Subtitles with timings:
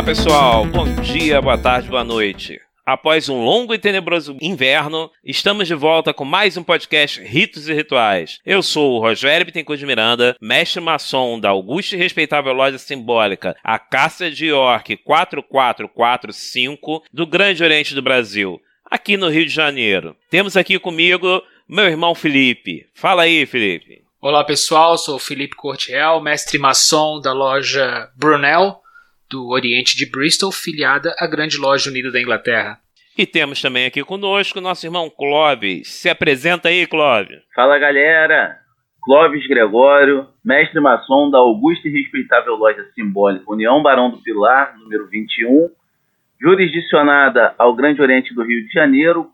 [0.00, 0.64] Olá, pessoal.
[0.64, 2.58] Bom dia, boa tarde, boa noite.
[2.86, 7.74] Após um longo e tenebroso inverno, estamos de volta com mais um podcast Ritos e
[7.74, 8.38] Rituais.
[8.46, 13.54] Eu sou o Rogério Bittencourt de Miranda, mestre maçom da augusta e respeitável loja simbólica
[13.62, 20.16] A Cássia de York 4445 do Grande Oriente do Brasil, aqui no Rio de Janeiro.
[20.30, 22.86] Temos aqui comigo meu irmão Felipe.
[22.94, 24.02] Fala aí, Felipe.
[24.18, 24.96] Olá, pessoal.
[24.96, 28.80] Sou o Felipe Cortiel, mestre maçom da loja Brunel
[29.30, 32.78] do Oriente de Bristol, filiada à Grande Loja Unida da Inglaterra.
[33.16, 35.88] E temos também aqui conosco nosso irmão Clóvis.
[35.88, 37.38] Se apresenta aí, Clóvis.
[37.54, 38.58] Fala, galera.
[39.02, 45.08] Clóvis Gregório, mestre maçom da augusta e respeitável loja simbólica União Barão do Pilar, número
[45.08, 45.70] 21,
[46.40, 49.30] jurisdicionada ao Grande Oriente do Rio de Janeiro,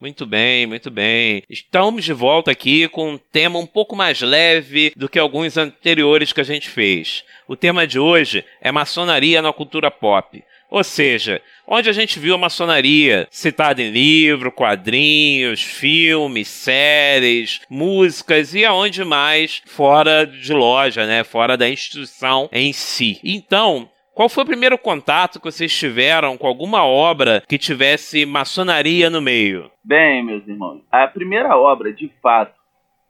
[0.00, 1.42] Muito bem, muito bem.
[1.48, 6.32] Estamos de volta aqui com um tema um pouco mais leve do que alguns anteriores
[6.32, 7.24] que a gente fez.
[7.46, 10.42] O tema de hoje é maçonaria na cultura pop.
[10.70, 18.54] Ou seja, onde a gente viu a maçonaria citada em livro, quadrinhos, filmes, séries, músicas
[18.54, 21.24] e aonde mais fora de loja, né?
[21.24, 23.18] Fora da instituição em si.
[23.24, 29.08] Então, qual foi o primeiro contato que vocês tiveram com alguma obra que tivesse maçonaria
[29.08, 29.70] no meio?
[29.84, 32.52] Bem, meus irmãos, a primeira obra, de fato,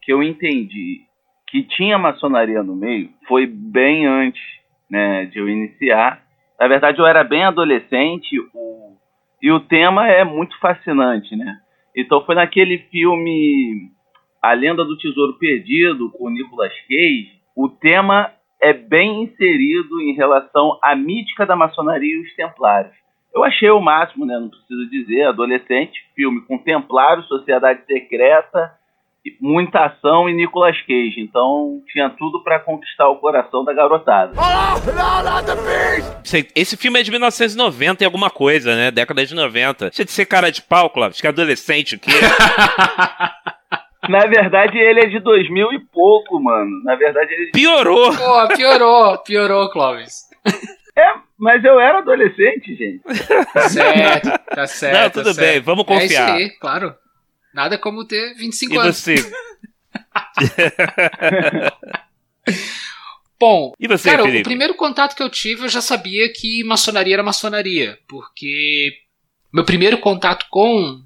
[0.02, 1.00] que eu entendi
[1.46, 4.42] que tinha maçonaria no meio foi bem antes
[4.90, 6.22] né, de eu iniciar.
[6.60, 8.98] Na verdade, eu era bem adolescente o...
[9.40, 11.56] e o tema é muito fascinante, né?
[11.96, 13.90] Então foi naquele filme
[14.42, 17.32] A Lenda do Tesouro Perdido, com o Nicolas Cage.
[17.56, 22.94] O tema é bem inserido em relação à mítica da maçonaria e os templários.
[23.34, 24.38] Eu achei o máximo, né?
[24.38, 28.72] Não preciso dizer, adolescente, filme com templários, sociedade secreta,
[29.40, 31.20] muita ação e Nicolas Cage.
[31.20, 34.32] Então tinha tudo para conquistar o coração da garotada.
[36.54, 38.90] Esse filme é de 1990 e alguma coisa, né?
[38.90, 39.86] Década de 90.
[39.86, 42.10] Deixa de ser cara de pau, Cláudio, que é adolescente o quê?
[44.08, 46.82] Na verdade, ele é de 2000 e pouco, mano.
[46.84, 47.48] Na verdade, ele.
[47.48, 48.16] É piorou!
[48.16, 50.28] Pô, piorou, piorou, Clóvis.
[50.96, 53.02] É, mas eu era adolescente, gente.
[53.52, 54.94] Tá certo, tá certo.
[54.94, 55.64] Não, tá tudo tá bem, certo.
[55.64, 56.06] vamos confiar.
[56.06, 56.94] É isso aí, claro.
[57.54, 58.96] Nada como ter 25 e anos.
[58.96, 59.14] Você?
[63.38, 64.40] Bom, e você, cara, Felipe?
[64.40, 68.92] o primeiro contato que eu tive, eu já sabia que maçonaria era maçonaria, porque
[69.52, 71.00] meu primeiro contato com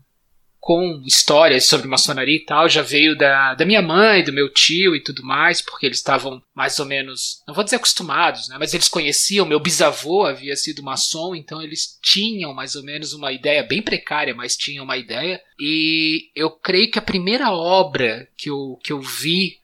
[0.63, 4.95] com histórias sobre maçonaria e tal já veio da, da minha mãe, do meu tio
[4.95, 8.73] e tudo mais, porque eles estavam mais ou menos, não vou dizer acostumados, né, mas
[8.73, 13.65] eles conheciam, meu bisavô havia sido maçom, então eles tinham mais ou menos uma ideia,
[13.65, 18.79] bem precária, mas tinham uma ideia, e eu creio que a primeira obra que eu,
[18.85, 19.59] que eu vi,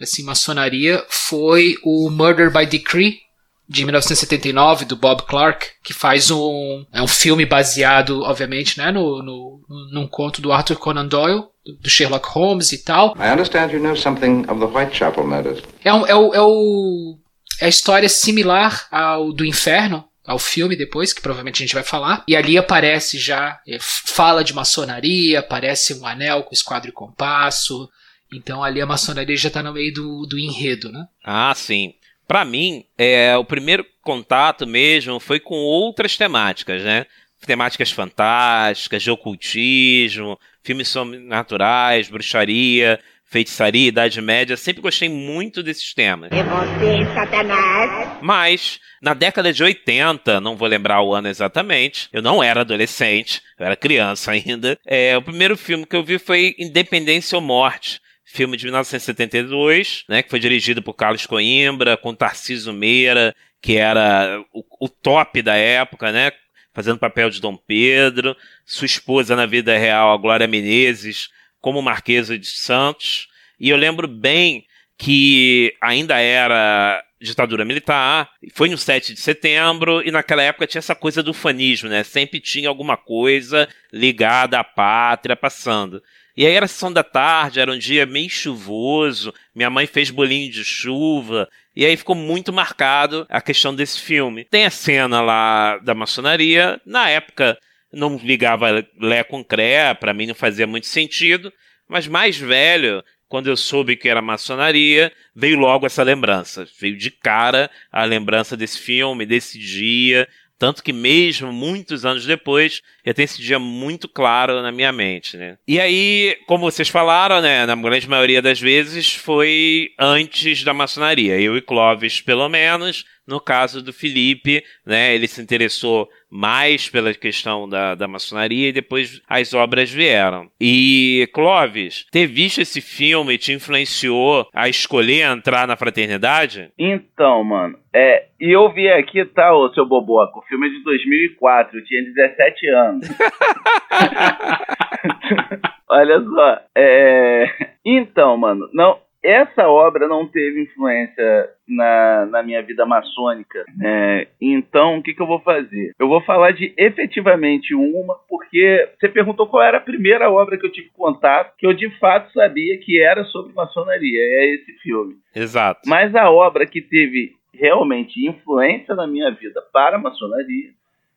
[0.00, 3.20] assim, maçonaria, foi o Murder by Decree,
[3.68, 9.22] de 1979 do Bob Clark que faz um é um filme baseado obviamente né no,
[9.22, 9.60] no
[9.92, 11.44] num conto do Arthur Conan Doyle
[11.80, 15.92] do Sherlock Holmes e tal I understand you know something of the Whitechapel murders é,
[15.92, 17.18] um, é, o, é, o,
[17.60, 21.82] é a história similar ao do Inferno ao filme depois, que provavelmente a gente vai
[21.82, 22.22] falar.
[22.28, 27.88] E ali aparece já, é, fala de maçonaria, aparece um anel com esquadro e compasso.
[28.30, 31.06] Então ali a maçonaria já está no meio do, do enredo, né?
[31.24, 31.94] Ah, sim.
[32.28, 37.06] Para mim, é, o primeiro contato mesmo foi com outras temáticas, né?
[37.46, 44.58] Temáticas fantásticas, de ocultismo, filmes sobrenaturais, bruxaria, feitiçaria, Idade Média.
[44.58, 46.30] Sempre gostei muito desses temas.
[46.30, 48.18] É você, Satanás?
[48.20, 53.40] Mas, na década de 80, não vou lembrar o ano exatamente, eu não era adolescente,
[53.58, 54.78] eu era criança ainda.
[54.86, 60.22] É, o primeiro filme que eu vi foi Independência ou Morte filme de 1972, né,
[60.22, 65.56] que foi dirigido por Carlos Coimbra, com Tarcísio Meira, que era o, o top da
[65.56, 66.30] época, né,
[66.74, 72.38] fazendo papel de Dom Pedro, sua esposa na vida real, a Glória Menezes, como Marquesa
[72.38, 73.28] de Santos,
[73.58, 74.66] e eu lembro bem
[74.98, 80.94] que ainda era ditadura militar, foi no 7 de setembro, e naquela época tinha essa
[80.94, 82.04] coisa do fanismo, né?
[82.04, 86.02] Sempre tinha alguma coisa ligada à pátria passando.
[86.38, 90.48] E aí era sessão da tarde, era um dia meio chuvoso, minha mãe fez bolinho
[90.48, 94.44] de chuva, e aí ficou muito marcado a questão desse filme.
[94.44, 97.58] Tem a cena lá da maçonaria, na época
[97.92, 101.52] não ligava Lé com Cré, para mim não fazia muito sentido,
[101.88, 106.68] mas mais velho, quando eu soube que era maçonaria, veio logo essa lembrança.
[106.80, 112.82] Veio de cara a lembrança desse filme, desse dia, Tanto que mesmo muitos anos depois,
[113.06, 115.56] já tem esse dia muito claro na minha mente, né?
[115.66, 121.40] E aí, como vocês falaram, né, na grande maioria das vezes foi antes da maçonaria.
[121.40, 127.12] Eu e Clóvis, pelo menos, no caso do Felipe, né, ele se interessou mais pela
[127.14, 130.48] questão da, da maçonaria e depois as obras vieram.
[130.60, 136.70] E, Clóvis, ter visto esse filme te influenciou a escolher entrar na fraternidade?
[136.78, 140.82] Então, mano, é, e eu vi aqui, tá, ô seu Boboca, o filme é de
[140.82, 143.08] 2004, eu tinha 17 anos.
[145.88, 147.46] Olha só, é...
[147.84, 153.64] Então, mano, não, essa obra não teve influência na, na minha vida maçônica.
[153.76, 154.26] Né?
[154.40, 155.92] Então, o que, que eu vou fazer?
[155.98, 160.66] Eu vou falar de efetivamente uma, porque você perguntou qual era a primeira obra que
[160.66, 164.20] eu tive contato, que eu de fato sabia que era sobre maçonaria.
[164.20, 165.16] É esse filme.
[165.34, 165.80] Exato.
[165.86, 170.70] Mas a obra que teve realmente influência na minha vida para a maçonaria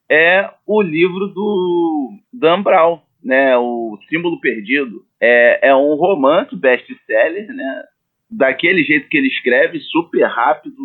[0.10, 5.06] é o livro do Dan Brown, né, o Símbolo Perdido.
[5.22, 7.84] É, é um romance best-seller, né,
[8.32, 10.76] daquele jeito que ele escreve, super rápido,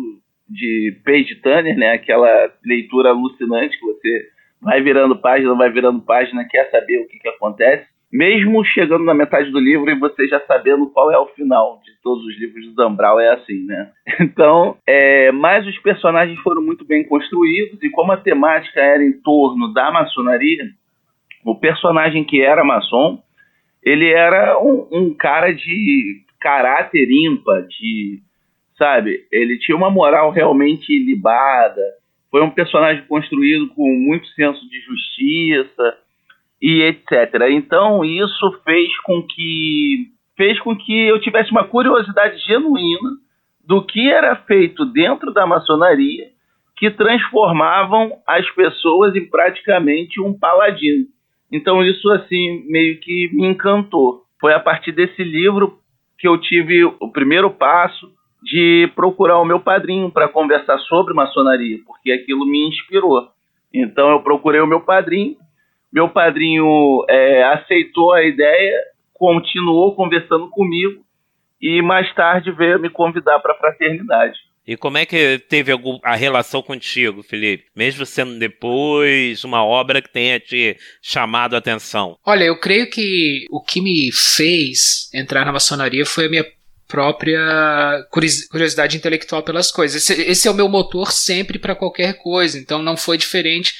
[0.49, 1.91] de page turner, né?
[1.93, 4.27] Aquela leitura alucinante que você
[4.61, 7.85] vai virando página, vai virando página, quer saber o que, que acontece.
[8.11, 11.91] Mesmo chegando na metade do livro e você já sabendo qual é o final de
[12.01, 13.91] todos os livros do Zambral, é assim, né?
[14.21, 19.11] Então, é, mas os personagens foram muito bem construídos e como a temática era em
[19.21, 20.63] torno da maçonaria,
[21.45, 23.21] o personagem que era maçom,
[23.83, 28.21] ele era um, um cara de caráter ímpar, de,
[28.77, 31.81] sabe, ele tinha uma moral realmente ilibada,
[32.31, 35.97] foi um personagem construído com muito senso de justiça
[36.61, 37.49] e etc.
[37.51, 40.07] Então isso fez com que
[40.37, 43.09] fez com que eu tivesse uma curiosidade genuína
[43.65, 46.29] do que era feito dentro da maçonaria
[46.77, 51.07] que transformavam as pessoas em praticamente um paladino.
[51.51, 54.21] Então isso assim meio que me encantou.
[54.39, 55.79] Foi a partir desse livro
[56.17, 58.11] que eu tive o primeiro passo
[58.43, 63.29] de procurar o meu padrinho para conversar sobre maçonaria, porque aquilo me inspirou.
[63.73, 65.35] Então eu procurei o meu padrinho,
[65.91, 68.79] meu padrinho é, aceitou a ideia,
[69.13, 71.01] continuou conversando comigo
[71.61, 74.37] e mais tarde veio me convidar para a fraternidade.
[74.67, 75.71] E como é que teve
[76.03, 77.65] a relação contigo, Felipe?
[77.73, 82.17] Mesmo sendo depois uma obra que tenha te chamado a atenção?
[82.25, 86.45] Olha, eu creio que o que me fez entrar na maçonaria foi a minha
[86.85, 87.39] própria
[88.11, 90.03] curiosidade intelectual pelas coisas.
[90.03, 93.73] Esse, esse é o meu motor sempre para qualquer coisa, então não foi diferente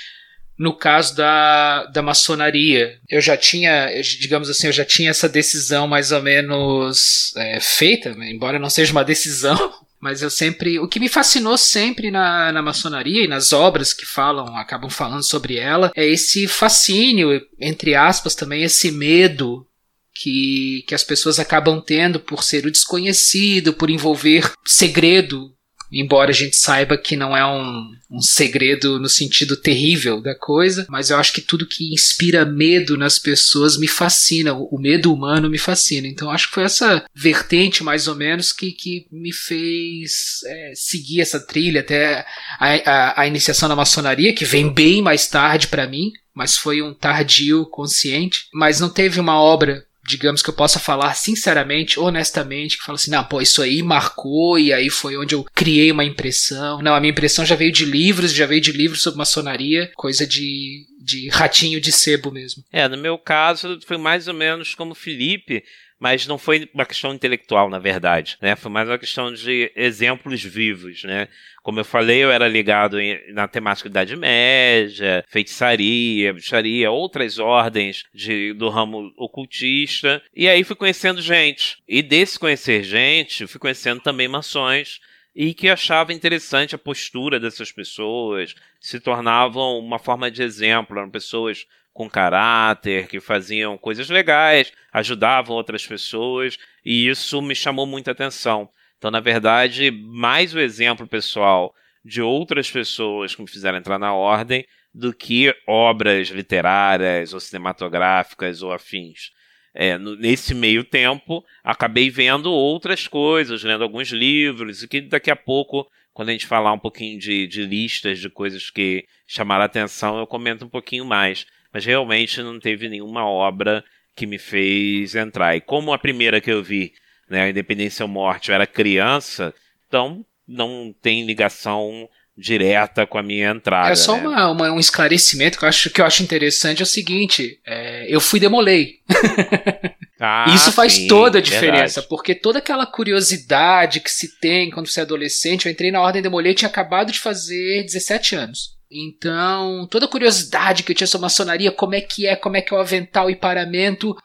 [0.58, 2.98] no caso da, da maçonaria.
[3.08, 8.10] Eu já tinha, digamos assim, eu já tinha essa decisão mais ou menos é, feita,
[8.22, 9.58] embora não seja uma decisão,
[10.00, 10.80] mas eu sempre.
[10.80, 15.24] O que me fascinou sempre na, na maçonaria e nas obras que falam, acabam falando
[15.24, 19.66] sobre ela, é esse fascínio, entre aspas, também esse medo
[20.14, 25.54] que, que as pessoas acabam tendo por ser o desconhecido, por envolver segredo
[25.92, 30.86] embora a gente saiba que não é um, um segredo no sentido terrível da coisa,
[30.90, 35.50] mas eu acho que tudo que inspira medo nas pessoas me fascina, o medo humano
[35.50, 36.08] me fascina.
[36.08, 41.22] Então acho que foi essa vertente, mais ou menos, que, que me fez é, seguir
[41.22, 42.26] essa trilha até
[42.60, 46.82] a, a, a iniciação na maçonaria, que vem bem mais tarde para mim, mas foi
[46.82, 48.48] um tardio consciente.
[48.54, 53.12] Mas não teve uma obra digamos que eu possa falar sinceramente, honestamente, que falo assim,
[53.12, 56.82] não, pô, isso aí marcou e aí foi onde eu criei uma impressão.
[56.82, 60.26] Não, a minha impressão já veio de livros, já veio de livros sobre maçonaria, coisa
[60.26, 62.64] de, de ratinho de sebo mesmo.
[62.72, 65.62] É, no meu caso foi mais ou menos como Felipe,
[66.00, 68.56] mas não foi uma questão intelectual, na verdade, né?
[68.56, 71.28] Foi mais uma questão de exemplos vivos, né?
[71.64, 77.40] Como eu falei, eu era ligado em, na temática da Idade Média, feitiçaria, bruxaria, outras
[77.40, 81.78] ordens de, do ramo ocultista, e aí fui conhecendo gente.
[81.88, 85.00] E desse conhecer gente, fui conhecendo também maçons,
[85.36, 91.12] e que achava interessante a postura dessas pessoas, se tornavam uma forma de exemplo, eram
[91.12, 98.12] pessoas com caráter, que faziam coisas legais, ajudavam outras pessoas, e isso me chamou muita
[98.12, 98.70] atenção.
[99.00, 101.74] Então, na verdade, mais o exemplo pessoal
[102.06, 104.64] de outras pessoas que me fizeram entrar na ordem
[104.94, 109.32] do que obras literárias ou cinematográficas ou afins.
[109.74, 115.36] É, nesse meio tempo, acabei vendo outras coisas, lendo alguns livros, e que daqui a
[115.36, 120.20] pouco, quando a gente falar um pouquinho de, de listas de coisas que chamaram atenção,
[120.20, 123.84] eu comento um pouquinho mais mas realmente não teve nenhuma obra
[124.16, 125.56] que me fez entrar.
[125.56, 126.94] E como a primeira que eu vi,
[127.30, 129.54] né, a Independência ou Morte, eu era criança,
[129.88, 133.92] então não tem ligação direta com a minha entrada.
[133.92, 134.22] É só né?
[134.28, 138.06] uma, uma- um esclarecimento que eu acho, que eu acho interessante é o seguinte: é,
[138.08, 139.00] eu fui demolei.
[140.20, 142.08] Ah, Isso faz sim, toda a diferença, verdade.
[142.10, 146.24] porque toda aquela curiosidade que se tem quando você é adolescente, eu entrei na Ordem
[146.24, 148.77] Demolei e tinha acabado de fazer 17 anos.
[148.90, 152.62] Então, toda a curiosidade que eu tinha sobre maçonaria, como é que é, como é
[152.62, 154.16] que é o avental e paramento,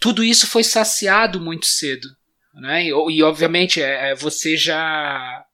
[0.00, 2.08] tudo isso foi saciado muito cedo.
[2.54, 2.86] Né?
[2.86, 5.44] E, e, obviamente é, é, você já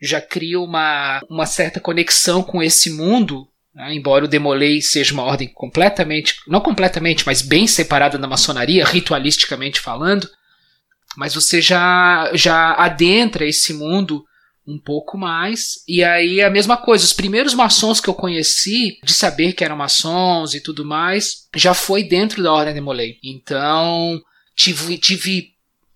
[0.00, 3.94] já cria uma, uma certa conexão com esse mundo, né?
[3.94, 9.80] embora o Demolei seja uma ordem completamente, não completamente, mas bem separada da maçonaria, ritualisticamente
[9.80, 10.28] falando,
[11.16, 14.24] mas você já, já adentra esse mundo
[14.66, 15.82] um pouco mais.
[15.86, 19.76] E aí a mesma coisa, os primeiros maçons que eu conheci, de saber que eram
[19.76, 23.18] maçons e tudo mais, já foi dentro da Ordem Demolei.
[23.22, 24.20] Então,
[24.56, 25.53] tive, tive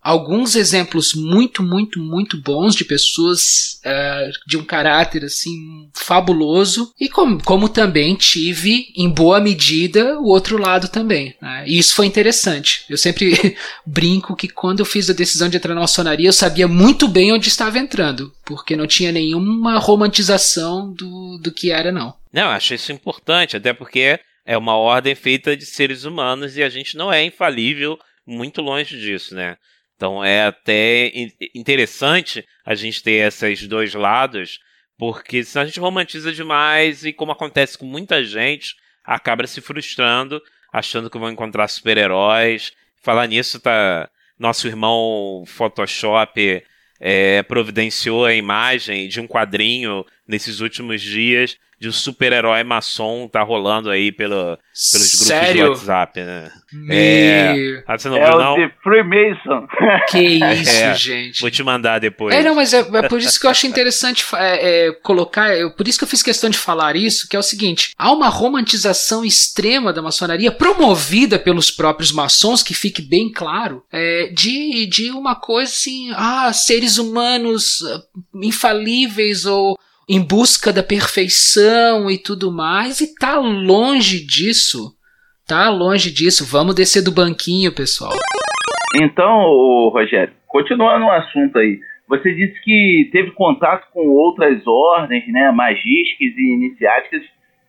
[0.08, 7.10] alguns exemplos muito, muito, muito bons de pessoas uh, de um caráter assim fabuloso e
[7.10, 11.36] como, como também tive em boa medida o outro lado também.
[11.42, 11.64] Né?
[11.66, 12.86] E isso foi interessante.
[12.88, 16.66] Eu sempre brinco que quando eu fiz a decisão de entrar na maçonaria eu sabia
[16.66, 22.14] muito bem onde estava entrando, porque não tinha nenhuma romantização do, do que era não.
[22.32, 26.70] Não, acho isso importante, até porque é uma ordem feita de seres humanos e a
[26.70, 29.58] gente não é infalível, muito longe disso, né?
[29.98, 31.10] Então é até
[31.52, 34.60] interessante a gente ter esses dois lados,
[34.96, 40.40] porque senão a gente romantiza demais e, como acontece com muita gente, acaba se frustrando,
[40.72, 42.72] achando que vão encontrar super-heróis.
[43.02, 44.08] Falar nisso, tá.
[44.38, 46.62] Nosso irmão Photoshop
[47.00, 53.42] é, providenciou a imagem de um quadrinho nesses últimos dias de um super-herói maçom tá
[53.42, 55.64] rolando aí pelo, pelos grupos Sério?
[55.64, 56.50] do WhatsApp, né?
[56.72, 56.94] Me...
[56.94, 57.84] É.
[57.86, 58.54] Ah, você não é viu, o não?
[58.56, 59.68] The Freemason.
[60.08, 61.40] Que isso, É, gente.
[61.40, 62.34] Vou te mandar depois.
[62.34, 65.68] É, não, mas é, é por isso que eu acho interessante é, é, colocar, é,
[65.68, 68.28] por isso que eu fiz questão de falar isso, que é o seguinte: há uma
[68.28, 75.10] romantização extrema da maçonaria, promovida pelos próprios maçons, que fique bem claro, é, de, de
[75.10, 78.00] uma coisa assim, ah, seres humanos ah,
[78.42, 84.96] infalíveis ou em busca da perfeição e tudo mais, e tá longe disso.
[85.46, 86.44] Tá longe disso.
[86.50, 88.12] Vamos descer do banquinho, pessoal.
[88.96, 95.50] Então, Rogério, continuando o assunto aí, você disse que teve contato com outras ordens, né,
[95.52, 97.22] magísticas e iniciáticas.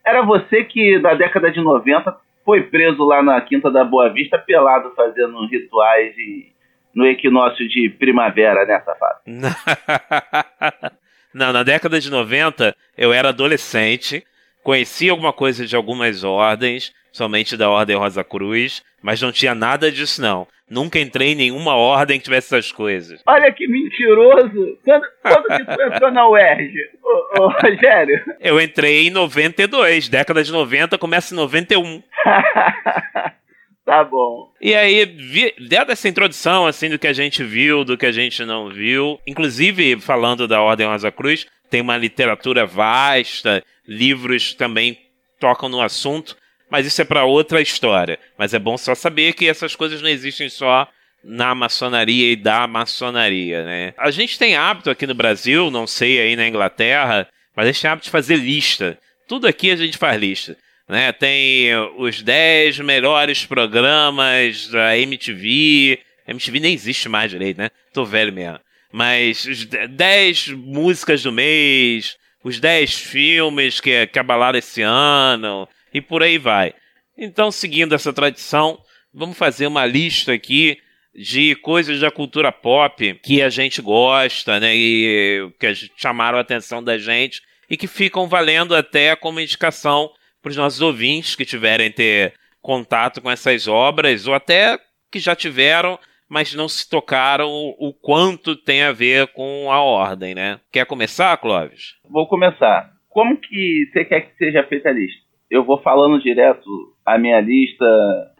[0.06, 2.16] Era você que, na década de 90,
[2.46, 6.54] foi preso lá na Quinta da Boa Vista, pelado, fazendo rituais e,
[6.96, 9.20] no equinócio de primavera, né, safado?
[11.34, 14.24] Não, na década de 90 eu era adolescente,
[14.64, 19.92] conhecia alguma coisa de algumas ordens, somente da Ordem Rosa Cruz, mas não tinha nada
[19.92, 20.48] disso não.
[20.70, 23.22] Nunca entrei em nenhuma ordem que tivesse essas coisas.
[23.26, 24.78] Olha que mentiroso!
[24.86, 28.24] Quando, quando que tu entrou na UERJ, ô, ô, Rogério?
[28.40, 32.04] Eu entrei em 92, década de 90 começa em 91.
[33.90, 34.52] tá bom.
[34.62, 38.12] E aí, vi, dada essa introdução, assim, do que a gente viu, do que a
[38.12, 45.00] gente não viu, inclusive falando da Ordem Rosa Cruz, tem uma literatura vasta, livros também
[45.40, 46.38] tocam no assunto,
[46.70, 48.20] mas isso é para outra história.
[48.38, 50.88] Mas é bom só saber que essas coisas não existem só
[51.24, 53.94] na maçonaria e da maçonaria, né?
[53.98, 57.82] A gente tem hábito aqui no Brasil, não sei aí na Inglaterra, mas a gente
[57.82, 59.00] tem hábito de fazer lista.
[59.28, 60.56] Tudo aqui a gente faz lista.
[60.90, 61.12] Né?
[61.12, 66.00] Tem os 10 melhores programas da MTV.
[66.28, 67.70] MTV nem existe mais direito, né?
[67.94, 68.60] Tô velho mesmo.
[68.92, 76.02] Mas os 10 músicas do mês, os 10 filmes que, que abalaram esse ano, e
[76.02, 76.74] por aí vai.
[77.16, 78.80] Então, seguindo essa tradição,
[79.14, 80.80] vamos fazer uma lista aqui
[81.14, 84.76] de coisas da cultura pop que a gente gosta, né?
[84.76, 90.10] E que chamaram a atenção da gente e que ficam valendo até como indicação
[90.42, 94.78] para os nossos ouvintes que tiverem ter contato com essas obras ou até
[95.12, 95.98] que já tiveram,
[96.30, 100.60] mas não se tocaram o, o quanto tem a ver com a ordem, né?
[100.72, 101.96] Quer começar, Clóvis?
[102.10, 102.92] Vou começar.
[103.10, 105.30] Como que você quer que seja feita a lista?
[105.50, 106.64] Eu vou falando direto
[107.04, 107.84] a minha lista.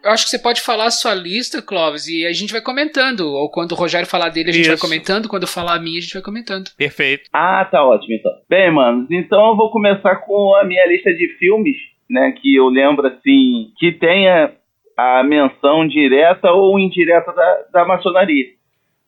[0.02, 3.22] Eu acho que você pode falar a sua lista, Clóvis, e a gente vai comentando.
[3.22, 4.70] Ou quando o Rogério falar dele, a gente Isso.
[4.70, 5.28] vai comentando.
[5.28, 6.70] Quando eu falar a minha, a gente vai comentando.
[6.76, 7.28] Perfeito.
[7.32, 8.30] Ah, tá ótimo então.
[8.48, 11.76] Bem, manos, então eu vou começar com a minha lista de filmes,
[12.10, 14.52] né, que eu lembro assim, que tenha
[14.96, 18.46] a menção direta ou indireta da, da maçonaria.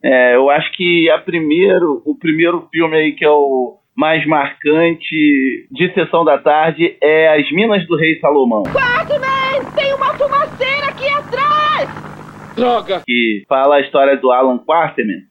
[0.03, 5.69] É, eu acho que a primeiro, o primeiro filme aí que é o mais marcante
[5.71, 8.63] de sessão da tarde é As Minas do Rei Salomão.
[9.75, 12.55] Tem uma fumaceira aqui atrás!
[12.57, 13.03] Droga!
[13.07, 15.23] que fala a história do Alan Quarterman,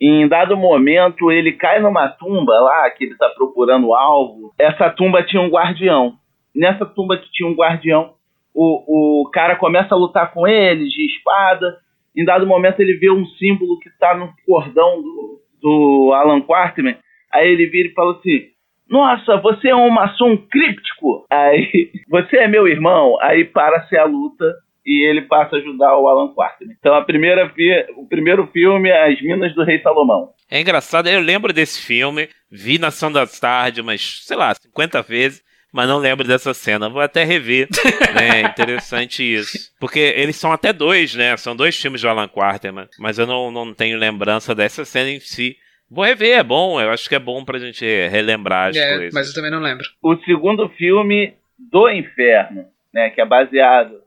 [0.00, 4.52] em dado momento ele cai numa tumba lá, que ele está procurando o alvo.
[4.58, 6.14] Essa tumba tinha um guardião.
[6.60, 8.12] Nessa tumba que tinha um guardião,
[8.54, 11.78] o, o cara começa a lutar com eles de espada.
[12.14, 16.98] Em dado momento ele vê um símbolo que está no cordão do, do Alan Quarterman.
[17.32, 18.48] Aí ele vira e fala assim:
[18.86, 21.24] Nossa, você é um maçom críptico.
[21.30, 23.16] Aí, você é meu irmão.
[23.22, 24.44] Aí para-se a luta
[24.84, 26.76] e ele passa a ajudar o Alan Quarterman.
[26.78, 27.50] Então a primeira
[27.96, 30.28] o primeiro filme é As Minas do Rei Salomão.
[30.50, 35.42] É engraçado, eu lembro desse filme, vi Nação das Tarde umas, sei lá, 50 vezes,
[35.72, 36.88] mas não lembro dessa cena.
[36.88, 37.68] Vou até rever.
[38.14, 38.42] né?
[38.42, 39.72] Interessante isso.
[39.78, 41.36] Porque eles são até dois, né?
[41.36, 45.20] São dois filmes de Alan Quarterman, mas eu não, não tenho lembrança dessa cena em
[45.20, 45.56] si.
[45.90, 49.14] Vou rever, é bom, eu acho que é bom pra gente relembrar as é, coisas.
[49.14, 49.84] Mas eu também não lembro.
[50.00, 53.10] O segundo filme do Inferno, né?
[53.10, 54.00] Que é baseado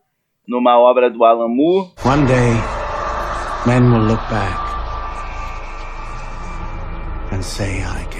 [0.47, 1.91] numa obra do Alan Moore.
[2.05, 2.53] One day,
[3.65, 4.59] men will look back
[7.33, 8.12] and say I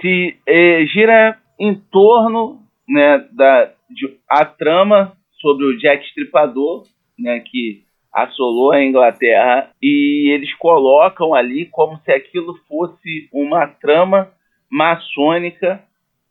[0.00, 6.84] Se eh, gira em torno, né, da de, a trama sobre o Jack Stripador,
[7.18, 14.30] né, que assolou a Inglaterra e eles colocam ali como se aquilo fosse uma trama
[14.70, 15.82] maçônica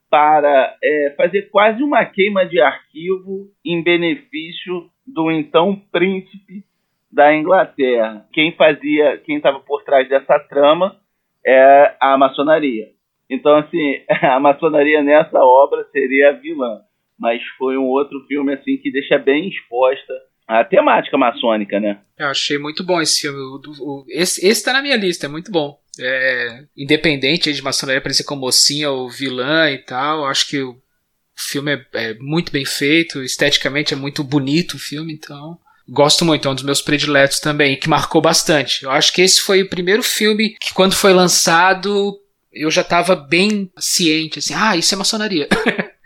[0.10, 6.64] para é, fazer quase uma queima de arquivo em benefício do então príncipe
[7.12, 8.26] da Inglaterra.
[8.34, 10.98] Quem fazia, quem estava por trás dessa trama
[11.46, 12.88] é a maçonaria.
[13.30, 16.80] Então, assim, a maçonaria nessa obra seria a vilã,
[17.18, 20.14] mas foi um outro filme assim que deixa bem exposta
[20.48, 22.00] a temática maçônica, né?
[22.18, 23.40] Eu achei muito bom esse filme.
[23.40, 28.00] O, o, esse, esse tá na minha lista, é muito bom é, independente de maçonaria
[28.00, 30.76] aparecer como mocinha ou vilã e tal, acho que o
[31.36, 35.58] filme é, é, muito bem feito, esteticamente é muito bonito o filme, então
[35.88, 38.84] gosto muito, é um dos meus prediletos também, que marcou bastante.
[38.84, 42.16] Eu acho que esse foi o primeiro filme que quando foi lançado
[42.52, 45.48] eu já estava bem ciente, assim, ah, isso é maçonaria.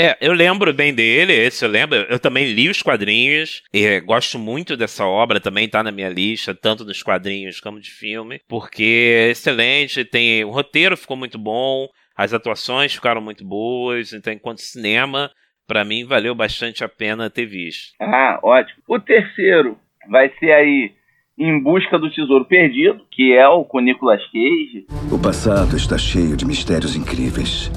[0.00, 1.96] É, eu lembro bem dele, esse eu lembro.
[2.08, 6.54] Eu também li os quadrinhos, e gosto muito dessa obra, também tá na minha lista,
[6.54, 11.88] tanto nos quadrinhos como de filme, porque é excelente, tem o roteiro ficou muito bom,
[12.14, 15.32] as atuações ficaram muito boas, então enquanto cinema,
[15.66, 17.94] para mim valeu bastante a pena ter visto.
[18.00, 18.80] Ah, ótimo.
[18.86, 19.76] O terceiro
[20.08, 20.92] vai ser aí
[21.38, 24.86] em Busca do Tesouro Perdido, que é o com Nicolas Cage.
[25.12, 27.70] O passado está cheio de mistérios incríveis.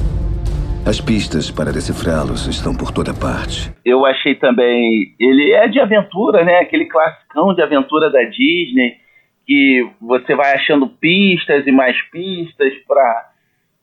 [0.84, 3.71] As pistas para decifrá-los estão por toda parte.
[3.86, 5.13] Eu achei também.
[5.19, 6.58] Ele é de aventura, né?
[6.58, 8.95] Aquele classicão de aventura da Disney,
[9.45, 12.74] que você vai achando pistas e mais pistas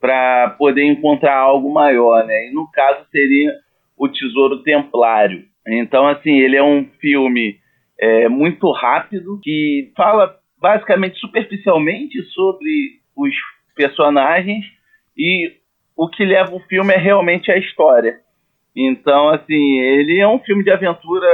[0.00, 2.48] para poder encontrar algo maior, né?
[2.48, 3.52] E no caso seria
[3.96, 5.44] O Tesouro Templário.
[5.68, 7.58] Então, assim, ele é um filme
[7.98, 13.34] é, muito rápido que fala basicamente superficialmente sobre os
[13.74, 14.64] personagens
[15.16, 15.52] e
[15.96, 18.20] o que leva o filme é realmente a história.
[18.74, 21.26] Então, assim, ele é um filme de aventura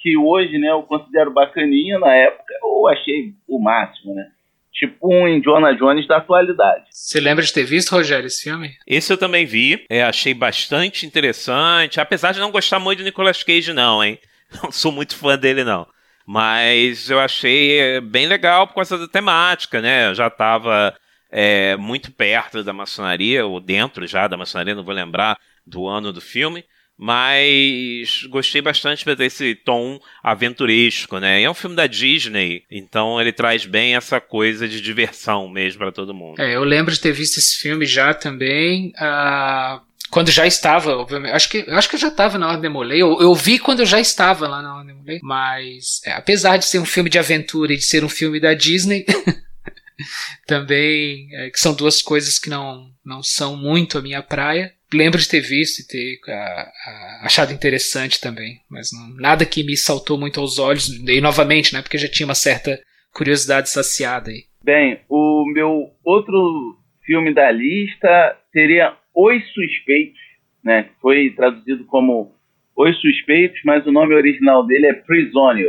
[0.00, 4.28] que hoje, né, eu considero bacaninha, na época eu achei o máximo, né?
[4.72, 6.86] Tipo um Indiana Jones da atualidade.
[6.90, 8.70] Você lembra de ter visto, Rogério, esse filme?
[8.86, 13.42] Esse eu também vi, é, achei bastante interessante, apesar de não gostar muito do Nicolas
[13.42, 14.18] Cage não, hein?
[14.62, 15.86] Não sou muito fã dele não.
[16.26, 20.08] Mas eu achei bem legal por causa da temática, né?
[20.08, 20.94] Eu já estava
[21.30, 26.12] é, muito perto da maçonaria, ou dentro já da maçonaria, não vou lembrar do ano
[26.12, 26.64] do filme,
[26.96, 31.42] mas gostei bastante desse tom aventuresco, né?
[31.42, 35.90] é um filme da Disney, então ele traz bem essa coisa de diversão mesmo para
[35.90, 36.40] todo mundo.
[36.40, 38.88] É, eu lembro de ter visto esse filme já também.
[38.90, 39.80] Uh,
[40.12, 41.32] quando já estava, obviamente.
[41.32, 43.00] Acho que, acho que eu já estava na Ordem Molay.
[43.00, 45.20] Eu, eu vi quando eu já estava lá na Ordem Molay.
[45.22, 48.52] Mas, é, apesar de ser um filme de aventura e de ser um filme da
[48.52, 49.06] Disney.
[50.46, 54.74] também, é, que são duas coisas que não, não são muito a minha praia.
[54.92, 59.64] Lembro de ter visto e ter a, a, achado interessante também, mas não, nada que
[59.64, 62.78] me saltou muito aos olhos, e novamente, né, porque já tinha uma certa
[63.14, 64.44] curiosidade saciada aí.
[64.62, 70.18] Bem, o meu outro filme da lista seria Os Suspeitos,
[70.64, 72.34] né, foi traduzido como
[72.74, 75.68] Os Suspeitos, mas o nome original dele é Prisoner.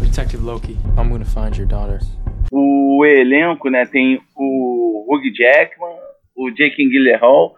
[0.00, 1.98] Detective Loki, I'm gonna find your daughter.
[2.52, 5.96] O elenco, né, tem o Hugh Jackman,
[6.36, 7.56] o Jake Gyllenhaal,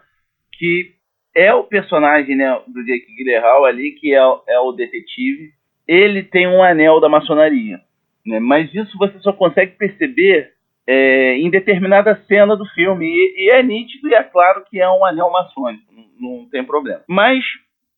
[0.54, 0.94] que
[1.36, 5.52] é o personagem né, do Jake Gyllenhaal ali, que é, é o detetive.
[5.86, 7.78] Ele tem um anel da maçonaria,
[8.24, 10.53] né, mas isso você só consegue perceber
[10.86, 13.06] é, em determinada cena do filme.
[13.06, 16.64] E, e, é nítido e é claro que é um anel maçônico, não, não tem
[16.64, 17.02] problema.
[17.08, 17.44] Mas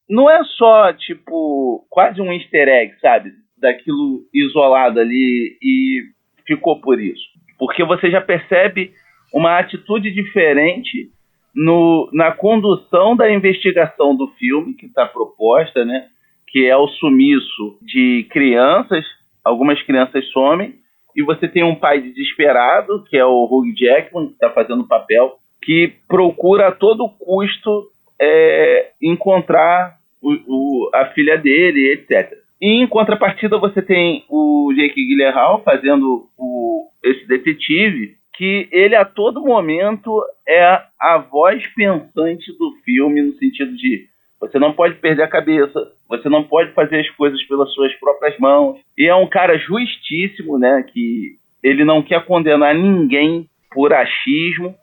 [0.09, 3.33] não é só, tipo, quase um easter egg, sabe?
[3.57, 6.03] daquilo isolado ali e
[6.47, 7.25] ficou por isso.
[7.59, 8.93] Porque você já percebe
[9.33, 11.11] uma atitude diferente
[11.55, 16.07] no, na condução da investigação do filme que está proposta, né?
[16.49, 19.05] Que é o sumiço de crianças,
[19.43, 20.75] algumas crianças somem,
[21.17, 24.89] e você tem um pai desesperado, que é o Hugh Jackman, que está fazendo o
[24.89, 27.89] papel, que procura a todo custo
[28.21, 32.39] é, encontrar o, o, a filha dele, etc.
[32.61, 39.05] E em contrapartida você tem o Jake Gyllenhaal fazendo o, esse detetive que ele a
[39.05, 44.07] todo momento é a voz pensante do filme no sentido de
[44.41, 48.39] você não pode perder a cabeça, você não pode fazer as coisas pelas suas próprias
[48.39, 48.79] mãos.
[48.97, 54.75] E é um cara justíssimo, né, que ele não quer condenar ninguém por achismo.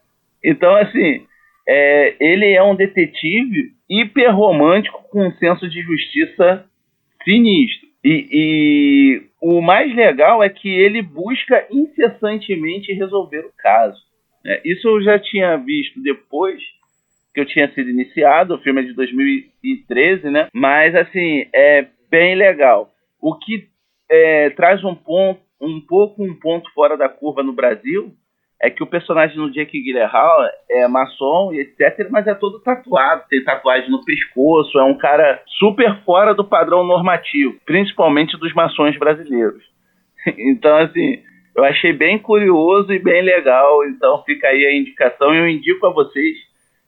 [0.44, 1.26] Então, assim,
[1.68, 6.66] é, ele é um detetive hiper romântico com um senso de justiça
[7.24, 7.88] sinistro.
[8.04, 13.98] E, e, o mais legal é que ele busca incessantemente resolver o caso.
[14.46, 16.62] É, isso eu já tinha visto depois
[17.34, 20.48] que eu tinha sido iniciado, o filme é de 2013, né?
[20.54, 22.92] Mas assim, é bem legal.
[23.22, 23.68] O que
[24.10, 28.14] é, traz um ponto, um pouco um ponto fora da curva no Brasil
[28.62, 33.24] é que o personagem do Jake Gyllenhaal é maçom e etc, mas é todo tatuado,
[33.30, 38.98] tem tatuagem no pescoço, é um cara super fora do padrão normativo, principalmente dos maçons
[38.98, 39.64] brasileiros.
[40.38, 41.22] Então, assim,
[41.54, 45.86] eu achei bem curioso e bem legal, então fica aí a indicação e eu indico
[45.86, 46.38] a vocês.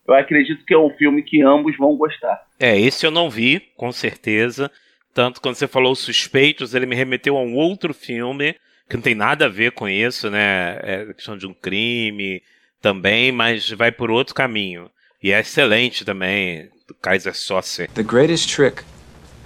[0.08, 2.40] Eu acredito que é um filme que ambos vão gostar.
[2.60, 4.72] É, esse eu não vi, com certeza.
[5.14, 8.56] Tanto quando você falou Suspeitos, ele me remeteu a um outro filme
[8.88, 10.78] que não tem nada a ver com isso, né?
[10.82, 12.42] É questão de um crime
[12.82, 14.90] também, mas vai por outro caminho.
[15.24, 17.88] E é excelente também, do Kaiser Sosse.
[17.88, 18.84] The greatest trick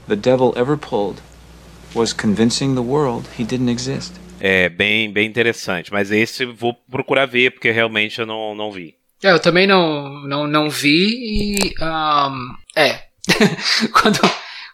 [0.09, 1.21] the devil ever pulled
[1.93, 4.13] was convincing the world he didn't exist.
[4.41, 8.95] É bem, bem interessante, mas esse vou procurar ver, porque realmente eu não, não vi.
[9.23, 11.73] É, eu também não, não, não vi e.
[11.81, 13.09] Um, é.
[13.91, 14.19] quando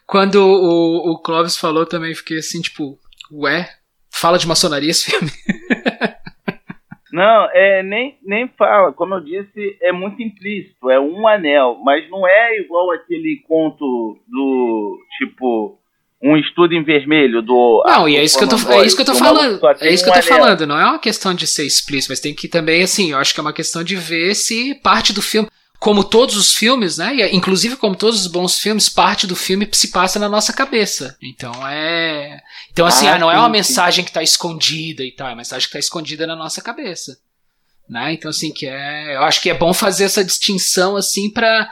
[0.06, 2.96] quando o, o Clóvis falou, também fiquei assim, tipo,
[3.32, 3.68] ué,
[4.18, 5.30] Fala de maçonaria esse filme?
[7.12, 8.92] Não, é, nem, nem fala.
[8.92, 10.90] Como eu disse, é muito implícito.
[10.90, 11.78] É um anel.
[11.82, 15.78] Mas não é igual aquele conto do tipo.
[16.28, 17.84] Um estudo em vermelho do.
[17.86, 19.60] Não, e é isso que eu tô, é isso que eu tô falando.
[19.80, 20.66] É isso que eu tô falando.
[20.66, 23.40] Não é uma questão de ser explícito, mas tem que também, assim, eu acho que
[23.40, 27.14] é uma questão de ver se parte do filme como todos os filmes, né?
[27.14, 31.16] E, inclusive como todos os bons filmes, parte do filme se passa na nossa cabeça.
[31.22, 32.40] Então é.
[32.72, 35.36] Então, assim, ah, ah não é uma mensagem que está escondida e tal, é uma
[35.36, 37.18] mensagem que está escondida na nossa cabeça.
[37.88, 38.14] Né?
[38.14, 39.16] Então, assim, que é.
[39.16, 41.68] Eu acho que é bom fazer essa distinção, assim, para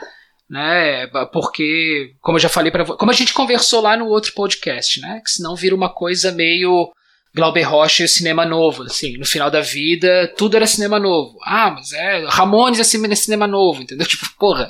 [0.49, 1.07] né?
[1.31, 5.21] Porque, como eu já falei para como a gente conversou lá no outro podcast, né?
[5.23, 6.91] Que senão vira uma coisa meio
[7.35, 11.37] Glauber Rocha e o cinema novo, assim, no final da vida, tudo era cinema novo.
[11.43, 14.07] Ah, mas é, Ramones é cinema novo, entendeu?
[14.07, 14.69] Tipo, porra.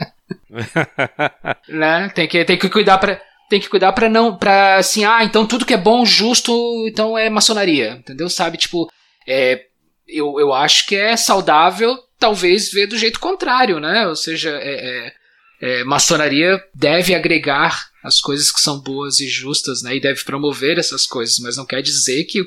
[1.69, 2.09] né?
[2.15, 5.45] Tem que, tem que cuidar para tem que cuidar para não, para assim, ah, então
[5.45, 6.51] tudo que é bom, justo,
[6.87, 8.27] então é maçonaria, entendeu?
[8.27, 8.89] Sabe, tipo,
[9.27, 9.65] é,
[10.07, 14.07] eu, eu acho que é saudável, talvez, ver do jeito contrário, né?
[14.07, 15.13] Ou seja, é, é,
[15.61, 19.95] é, maçonaria deve agregar as coisas que são boas e justas, né?
[19.95, 22.45] E deve promover essas coisas, mas não quer dizer que o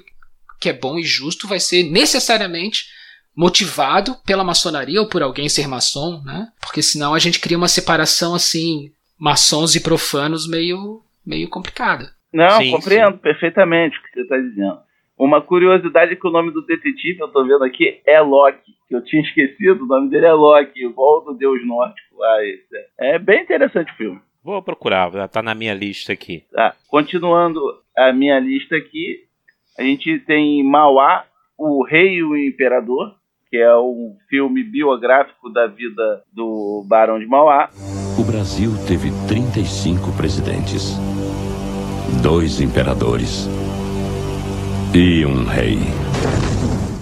[0.60, 2.86] que é bom e justo vai ser necessariamente
[3.36, 6.48] motivado pela maçonaria ou por alguém ser maçom, né?
[6.60, 12.10] Porque senão a gente cria uma separação assim, maçons e profanos meio meio complicada.
[12.32, 13.18] Não, sim, compreendo sim.
[13.18, 14.78] perfeitamente o que você está dizendo.
[15.18, 18.72] Uma curiosidade é que o nome do detetive, eu estou vendo aqui, é Loki.
[18.88, 22.07] Que eu tinha esquecido, o nome dele é Loki, igual do Deus Nórdico
[22.98, 24.20] É bem interessante o filme.
[24.42, 26.44] Vou procurar, já tá na minha lista aqui.
[26.52, 26.74] Tá.
[26.88, 27.60] Continuando
[27.96, 29.24] a minha lista aqui,
[29.78, 31.24] a gente tem Mauá,
[31.56, 33.14] O Rei e o Imperador,
[33.50, 37.70] que é um filme biográfico da vida do Barão de Mauá.
[38.18, 40.96] O Brasil teve 35 presidentes,
[42.22, 43.48] dois imperadores
[44.94, 45.78] e um rei.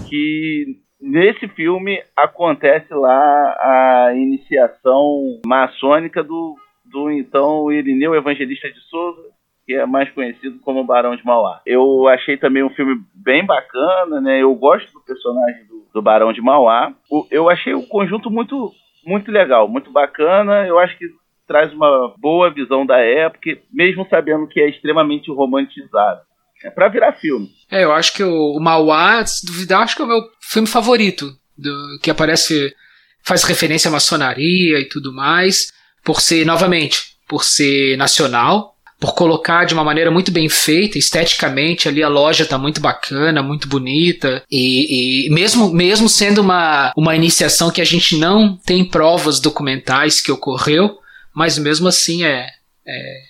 [0.08, 3.16] Que nesse filme acontece lá
[3.60, 6.56] a iniciação maçônica do
[6.90, 9.22] do então Irineu Evangelista de Souza,
[9.64, 11.60] que é mais conhecido como Barão de Mauá.
[11.66, 14.40] Eu achei também um filme bem bacana, né?
[14.40, 16.94] Eu gosto do personagem do, do Barão de Mauá.
[17.10, 18.72] O, eu achei o conjunto muito,
[19.04, 20.66] muito legal, muito bacana.
[20.66, 21.06] Eu acho que
[21.46, 26.20] traz uma boa visão da época, mesmo sabendo que é extremamente romantizado.
[26.64, 27.48] É para virar filme.
[27.70, 30.68] É, eu acho que o, o Mauá, se duvidar, acho que é o meu filme
[30.68, 32.74] favorito, do, que aparece,
[33.22, 35.72] faz referência à maçonaria e tudo mais
[36.04, 41.88] por ser, novamente, por ser nacional, por colocar de uma maneira muito bem feita, esteticamente
[41.88, 47.14] ali a loja tá muito bacana, muito bonita e, e, mesmo mesmo sendo uma, uma
[47.14, 50.98] iniciação que a gente não tem provas documentais que ocorreu,
[51.34, 52.46] mas mesmo assim é,
[52.86, 53.22] é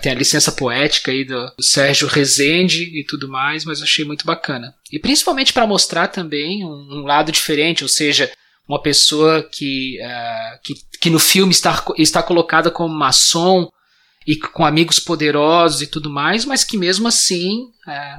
[0.00, 4.26] tem a licença poética aí do, do Sérgio Rezende e tudo mais, mas achei muito
[4.26, 4.74] bacana.
[4.92, 8.30] E principalmente para mostrar também um, um, lado diferente, ou seja,
[8.68, 13.70] uma pessoa que, uh, que, que no filme está, está colocada como maçom
[14.26, 18.16] e com amigos poderosos e tudo mais, mas que mesmo assim é,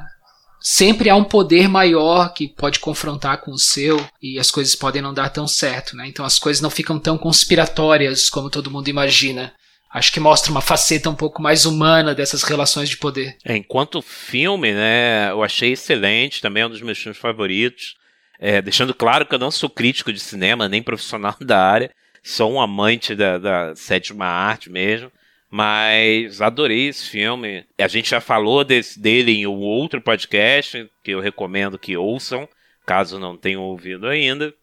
[0.59, 5.01] sempre há um poder maior que pode confrontar com o seu e as coisas podem
[5.01, 6.07] não dar tão certo, né?
[6.07, 9.53] Então as coisas não ficam tão conspiratórias como todo mundo imagina.
[9.95, 13.37] Acho que mostra uma faceta um pouco mais humana dessas relações de poder.
[13.45, 17.95] É, enquanto filme, né, eu achei excelente, também é um dos meus filmes favoritos.
[18.37, 22.51] É, deixando claro que eu não sou crítico de cinema, nem profissional da área, sou
[22.51, 25.09] um amante da, da sétima arte mesmo.
[25.49, 27.63] Mas adorei esse filme.
[27.77, 32.49] A gente já falou desse, dele em um outro podcast que eu recomendo que ouçam,
[32.85, 34.53] caso não tenham ouvido ainda.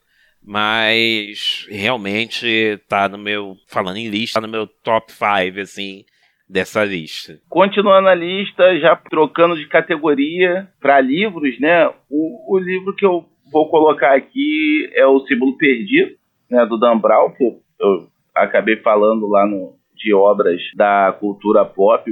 [0.44, 3.56] Mas realmente tá no meu.
[3.68, 6.04] Falando em lista, tá no meu top 5, assim,
[6.48, 7.38] dessa lista.
[7.48, 11.88] Continuando a lista, já trocando de categoria para livros, né?
[12.10, 16.12] O, o livro que eu vou colocar aqui é o Símbolo Perdido,
[16.50, 22.10] né, do Dan Brown, que eu acabei falando lá no, de obras da cultura pop.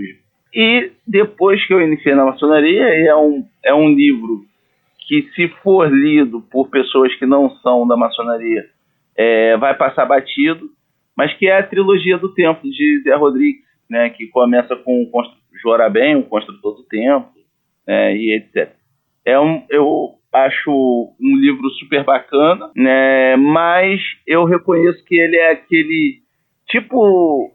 [0.53, 4.45] E depois que eu iniciei na maçonaria, é um, é um livro
[5.11, 8.65] que, se for lido por pessoas que não são da maçonaria,
[9.17, 10.71] é, vai passar batido,
[11.17, 15.23] mas que é a trilogia do Templo de Zé Rodrigues, né, que começa com o
[15.61, 17.43] Jorabem, o Construtor do Templo,
[17.85, 18.73] né, e etc.
[19.25, 20.71] É um, eu acho
[21.21, 26.21] um livro super bacana, né, mas eu reconheço que ele é aquele
[26.69, 27.51] tipo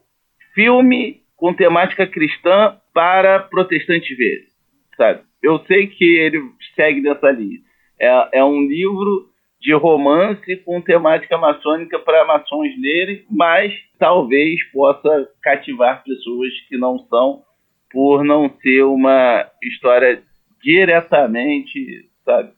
[0.54, 4.42] filme com temática cristã para protestantes ver,
[4.96, 5.22] sabe?
[5.42, 6.42] Eu sei que ele
[6.76, 7.60] segue dessa linha.
[8.00, 9.30] É, é um livro
[9.62, 17.00] de romance com temática maçônica para maçons lerem, mas talvez possa cativar pessoas que não
[17.08, 17.42] são,
[17.92, 20.22] por não ser uma história
[20.64, 22.52] diretamente, sabe,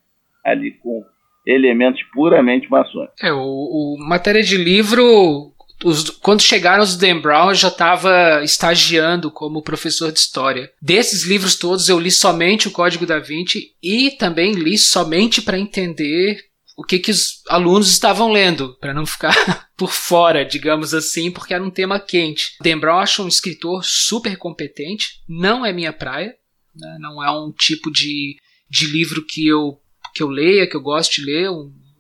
[0.44, 1.04] ali com
[1.46, 3.24] elementos puramente maçônicos.
[3.24, 8.44] É, o, o matéria de livro os, quando chegaram os Dan Brown, eu já estava
[8.44, 10.72] estagiando como professor de história.
[10.82, 15.60] Desses livros todos, eu li somente o Código da Vinci e também li somente para
[15.60, 21.32] entender o que, que os alunos estavam lendo, para não ficar por fora, digamos assim,
[21.32, 22.56] porque era um tema quente.
[22.62, 26.36] Dan Brown acho um escritor super competente, não é minha praia,
[26.76, 26.98] né?
[27.00, 28.38] não é um tipo de,
[28.70, 29.80] de livro que eu,
[30.14, 31.50] que eu leia, que eu gosto de ler,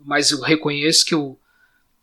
[0.05, 1.39] mas eu reconheço que eu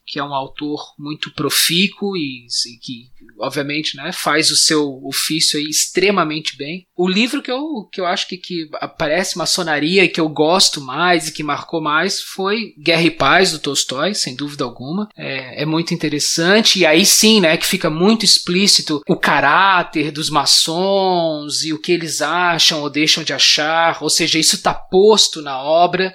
[0.06, 5.58] que é um autor muito profícuo e, e, que, obviamente, né, faz o seu ofício
[5.58, 6.86] aí extremamente bem.
[6.96, 10.80] O livro que eu, que eu acho que, que aparece maçonaria e que eu gosto
[10.80, 15.08] mais e que marcou mais foi Guerra e Paz, do Tolstói, sem dúvida alguma.
[15.16, 20.28] É, é muito interessante e aí sim, né, que fica muito explícito o caráter dos
[20.28, 25.40] maçons e o que eles acham ou deixam de achar, ou seja, isso está posto
[25.40, 26.14] na obra.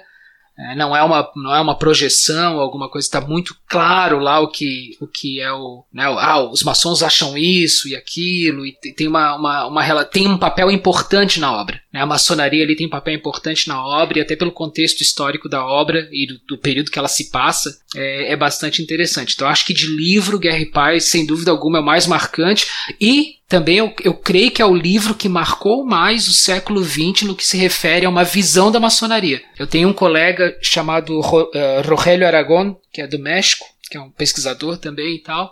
[0.68, 4.48] É, não, é uma, não é uma projeção, alguma coisa, está muito claro lá o
[4.48, 5.84] que, o que é o.
[5.92, 10.36] Né, ah, os maçons acham isso e aquilo, e tem, uma, uma, uma, tem um
[10.36, 11.80] papel importante na obra.
[11.92, 15.48] Né, a maçonaria ali tem um papel importante na obra, e até pelo contexto histórico
[15.48, 19.34] da obra e do, do período que ela se passa, é, é bastante interessante.
[19.34, 22.66] Então, acho que de livro, Guerra e Paz, sem dúvida alguma, é o mais marcante,
[23.00, 27.22] e também eu, eu creio que é o livro que marcou mais o século XX
[27.22, 29.42] no que se refere a uma visão da maçonaria.
[29.58, 34.10] Eu tenho um colega chamado uh, Rogelio Aragón, que é do México, que é um
[34.10, 35.50] pesquisador também e tal,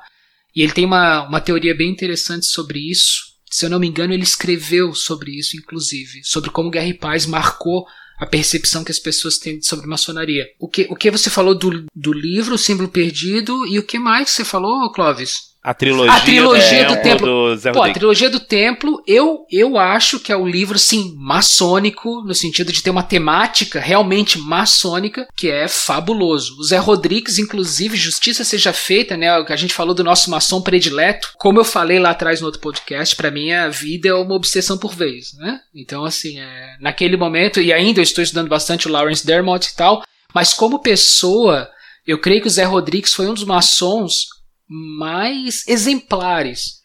[0.55, 3.28] e ele tem uma, uma teoria bem interessante sobre isso.
[3.51, 7.27] Se eu não me engano, ele escreveu sobre isso, inclusive, sobre como Guerra e Paz
[7.27, 7.87] marcou
[8.19, 10.47] a percepção que as pessoas têm sobre maçonaria.
[10.59, 13.99] O que, o que você falou do, do livro, O Símbolo Perdido, e o que
[13.99, 15.55] mais você falou, Clóvis?
[15.69, 17.55] A trilogia, a trilogia do Templo.
[17.55, 22.23] Do Pô, a trilogia do Templo, eu, eu acho que é um livro, assim, maçônico,
[22.23, 26.57] no sentido de ter uma temática realmente maçônica, que é fabuloso.
[26.59, 29.29] O Zé Rodrigues, inclusive, justiça seja feita, né?
[29.29, 31.33] A gente falou do nosso maçom predileto.
[31.37, 34.79] Como eu falei lá atrás no outro podcast, para mim a vida é uma obsessão
[34.79, 35.61] por vez, né?
[35.75, 39.77] Então, assim, é, naquele momento, e ainda eu estou estudando bastante o Lawrence Dermott e
[39.77, 40.03] tal,
[40.35, 41.69] mas como pessoa,
[42.07, 44.38] eu creio que o Zé Rodrigues foi um dos maçons
[44.69, 46.83] mais exemplares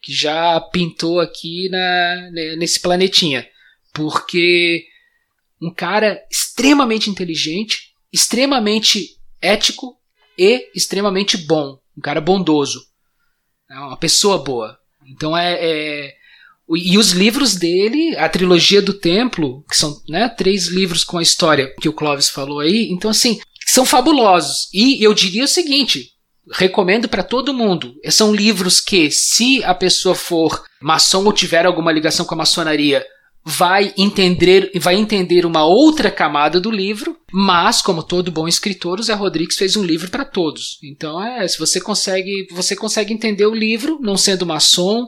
[0.00, 3.46] que já pintou aqui na, nesse planetinha.
[3.92, 4.86] Porque
[5.60, 9.96] um cara extremamente inteligente, extremamente ético
[10.38, 11.78] e extremamente bom.
[11.96, 12.86] Um cara bondoso.
[13.70, 14.78] É uma pessoa boa.
[15.08, 16.14] Então é, é
[16.70, 21.22] E os livros dele, a trilogia do templo, que são né, três livros com a
[21.22, 24.68] história que o Clóvis falou aí, então assim, são fabulosos.
[24.72, 26.12] E eu diria o seguinte:
[26.52, 27.94] recomendo para todo mundo.
[28.10, 33.04] São livros que, se a pessoa for maçom ou tiver alguma ligação com a maçonaria,
[33.48, 39.02] vai entender, vai entender uma outra camada do livro, mas como todo bom escritor, o
[39.04, 40.78] Zé Rodrigues fez um livro para todos.
[40.82, 45.06] Então é, se você consegue, você consegue entender o livro, não sendo maçom,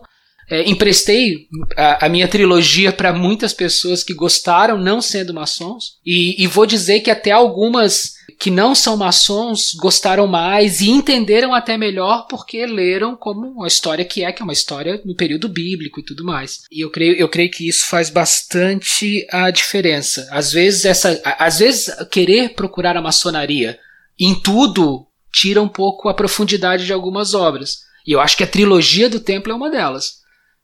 [0.50, 6.42] é, emprestei a, a, minha trilogia para muitas pessoas que gostaram, não sendo maçons, e,
[6.42, 11.76] e, vou dizer que até algumas que não são maçons gostaram mais e entenderam até
[11.76, 16.00] melhor porque leram como uma história que é, que é uma história no período bíblico
[16.00, 16.60] e tudo mais.
[16.70, 20.28] E eu creio, eu creio que isso faz bastante a diferença.
[20.30, 23.78] Às vezes, essa, às vezes querer procurar a maçonaria
[24.18, 27.80] em tudo tira um pouco a profundidade de algumas obras.
[28.06, 30.18] E eu acho que a trilogia do templo é uma delas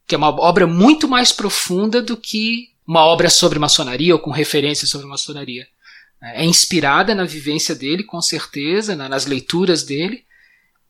[0.07, 4.31] que é uma obra muito mais profunda do que uma obra sobre maçonaria ou com
[4.31, 5.67] referências sobre maçonaria.
[6.23, 10.25] É inspirada na vivência dele, com certeza, nas leituras dele,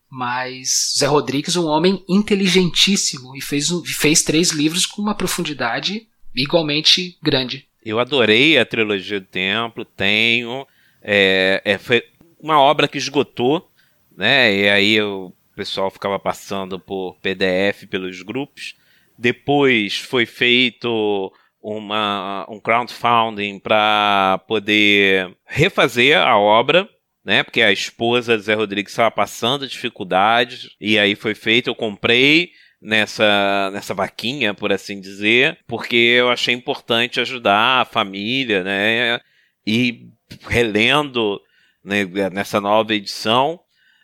[0.09, 7.17] mas Zé Rodrigues um homem inteligentíssimo e fez, fez três livros com uma profundidade igualmente
[7.21, 7.67] grande.
[7.83, 10.65] Eu adorei a trilogia do Templo, tenho.
[11.01, 12.03] É, é, foi
[12.39, 13.69] uma obra que esgotou,
[14.15, 14.55] né?
[14.55, 18.75] E aí o pessoal ficava passando por PDF pelos grupos.
[19.17, 26.87] Depois foi feito uma, um crowdfunding para poder refazer a obra,
[27.23, 27.43] né?
[27.43, 31.69] Porque a esposa de Zé Rodrigues estava passando dificuldades e aí foi feito.
[31.69, 38.63] Eu comprei nessa nessa vaquinha, por assim dizer, porque eu achei importante ajudar a família,
[38.63, 39.19] né?
[39.65, 40.07] E
[40.47, 41.41] relendo
[41.83, 43.59] né, nessa nova edição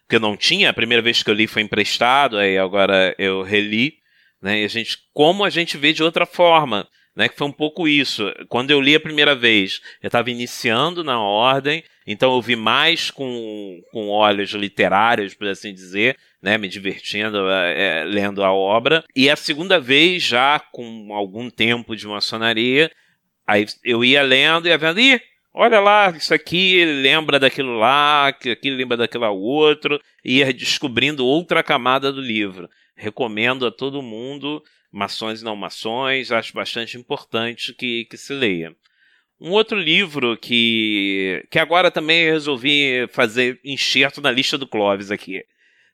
[0.10, 3.44] que eu não tinha, a primeira vez que eu li foi emprestado, aí agora eu
[3.44, 4.01] reli
[4.42, 4.62] né?
[4.62, 7.30] E a gente, como a gente vê de outra forma, né?
[7.30, 8.34] Que foi um pouco isso.
[8.48, 13.12] Quando eu li a primeira vez, eu estava iniciando na ordem, então eu vi mais
[13.12, 16.58] com, com olhos literários, por assim dizer, né?
[16.58, 19.04] Me divertindo é, lendo a obra.
[19.16, 22.92] E a segunda vez, já com algum tempo de maçonaria,
[23.46, 25.22] aí eu ia lendo e ia vendo, ih,
[25.54, 31.62] olha lá, isso aqui lembra daquilo lá, aquilo lembra daquilo outro, e ia descobrindo outra
[31.62, 32.70] camada do livro
[33.02, 38.76] recomendo a todo mundo, maçons e não maçons, acho bastante importante que, que se leia.
[39.40, 45.44] Um outro livro que, que agora também resolvi fazer enxerto na lista do Clóvis aqui.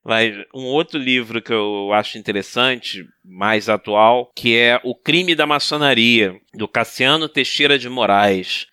[0.03, 5.45] Mas um outro livro que eu acho interessante, mais atual, que é O Crime da
[5.45, 8.67] Maçonaria, do Cassiano Teixeira de Moraes,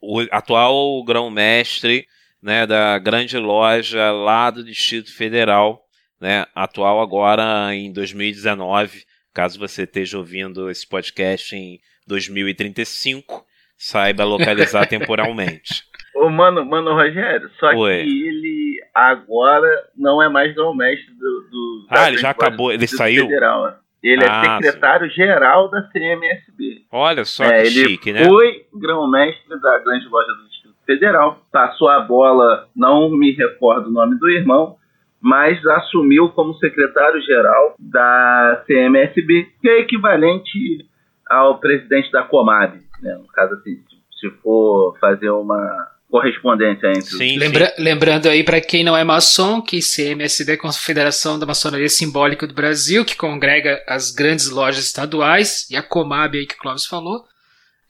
[0.00, 2.06] o atual grão-mestre
[2.42, 5.87] né, da grande loja lá do Distrito Federal,
[6.20, 13.44] né, atual agora em 2019, caso você esteja ouvindo esse podcast em 2035,
[13.76, 15.84] saiba localizar temporalmente.
[16.14, 18.02] Ô, mano, mano, Rogério, só Oi.
[18.02, 21.86] que ele agora não é mais o mestre do, do.
[21.90, 23.26] Ah, ele já acabou, ele saiu?
[23.26, 23.74] Federal, né?
[24.02, 26.84] Ele é ah, é secretário-geral da CMSB.
[26.90, 28.20] Olha só é, que chique, né?
[28.20, 31.40] Ele foi grão-mestre da grande loja do Distrito Federal.
[31.50, 34.76] Passou a bola, não me recordo o nome do irmão,
[35.20, 40.86] mas assumiu como secretário-geral da CMSB, que é equivalente
[41.28, 43.14] ao presidente da Comab, né?
[43.14, 43.82] no caso assim,
[44.18, 47.82] se for fazer uma correspondência entre sim, Lembra sim.
[47.82, 52.46] Lembrando aí para quem não é maçom que CMSB é a Confederação da Maçonaria Simbólica
[52.46, 56.86] do Brasil, que congrega as grandes lojas estaduais, e a Comab aí que o Clóvis
[56.86, 57.24] falou,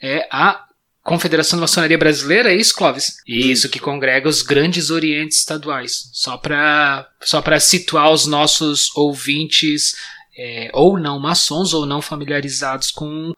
[0.03, 0.65] é a
[1.09, 3.17] Confederação da Maçonaria Brasileira, é isso, Clóvis?
[3.27, 6.11] Isso, que congrega os grandes orientes estaduais.
[6.13, 9.97] Só para só situar os nossos ouvintes,
[10.37, 13.33] é, ou não maçons, ou não familiarizados com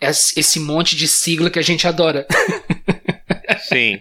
[0.00, 2.28] esse monte de sigla que a gente adora.
[3.68, 4.00] Sim.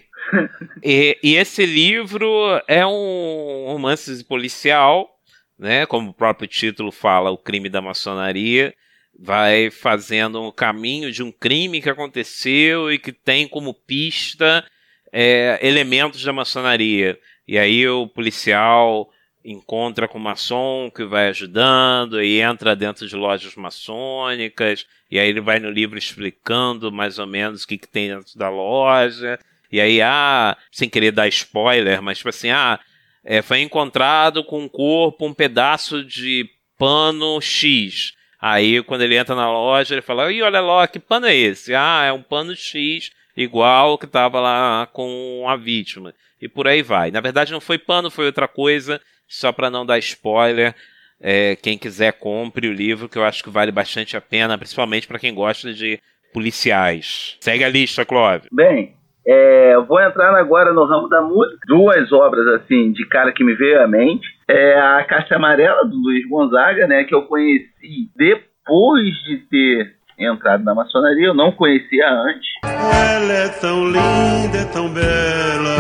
[0.84, 2.30] E, e esse livro
[2.68, 5.10] é um romance policial,
[5.58, 5.88] né?
[5.88, 8.72] Como o próprio título fala, o crime da maçonaria
[9.18, 14.66] vai fazendo um caminho de um crime que aconteceu e que tem como pista
[15.12, 17.18] é, elementos da maçonaria.
[17.48, 19.10] E aí o policial
[19.46, 25.30] encontra com o maçom que vai ajudando e entra dentro de lojas maçônicas e aí
[25.30, 29.38] ele vai no livro explicando mais ou menos o que, que tem dentro da loja
[29.72, 32.80] e aí ah sem querer dar spoiler mas tipo assim ah
[33.24, 39.36] é, foi encontrado com um corpo um pedaço de pano X Aí, quando ele entra
[39.36, 41.74] na loja, ele fala: Ih, olha lá, que pano é esse?
[41.74, 46.14] Ah, é um pano X, igual que estava lá com a vítima.
[46.42, 47.12] E por aí vai.
[47.12, 50.76] Na verdade, não foi pano, foi outra coisa, só para não dar spoiler.
[51.20, 55.08] É, quem quiser, compre o livro, que eu acho que vale bastante a pena, principalmente
[55.08, 56.00] para quem gosta de
[56.34, 57.38] policiais.
[57.40, 58.50] Segue a lista, Clóvis.
[58.52, 58.94] Bem,
[59.26, 61.58] é, vou entrar agora no ramo da música.
[61.68, 64.28] Duas obras, assim, de cara que me veio à mente.
[64.48, 67.04] É a Caixa Amarela, do Luiz Gonzaga, né?
[67.04, 71.28] Que eu conheci depois de ter entrado na maçonaria.
[71.28, 72.48] Eu não conhecia antes.
[72.64, 75.76] Ela é tão linda, é tão bela,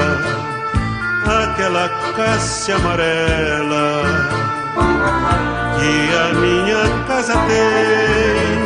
[1.43, 4.01] aquela caixa amarela
[5.78, 8.66] que a minha casa tem.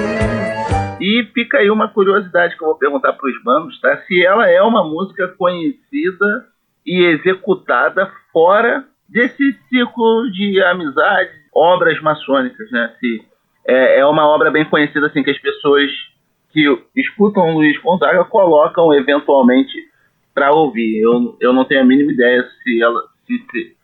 [1.02, 3.98] E fica aí uma curiosidade que eu vou perguntar para os bandos, tá?
[4.08, 6.46] Se ela é uma música conhecida
[6.86, 12.94] e executada fora desse ciclo de amizade, obras maçônicas, né?
[13.00, 13.22] Se
[13.68, 15.92] é, é uma obra bem conhecida, assim, que as pessoas
[16.52, 19.78] que escutam Luiz Gonzaga colocam eventualmente
[20.34, 21.00] para ouvir.
[21.00, 23.76] Eu, eu não tenho a mínima ideia se ela se,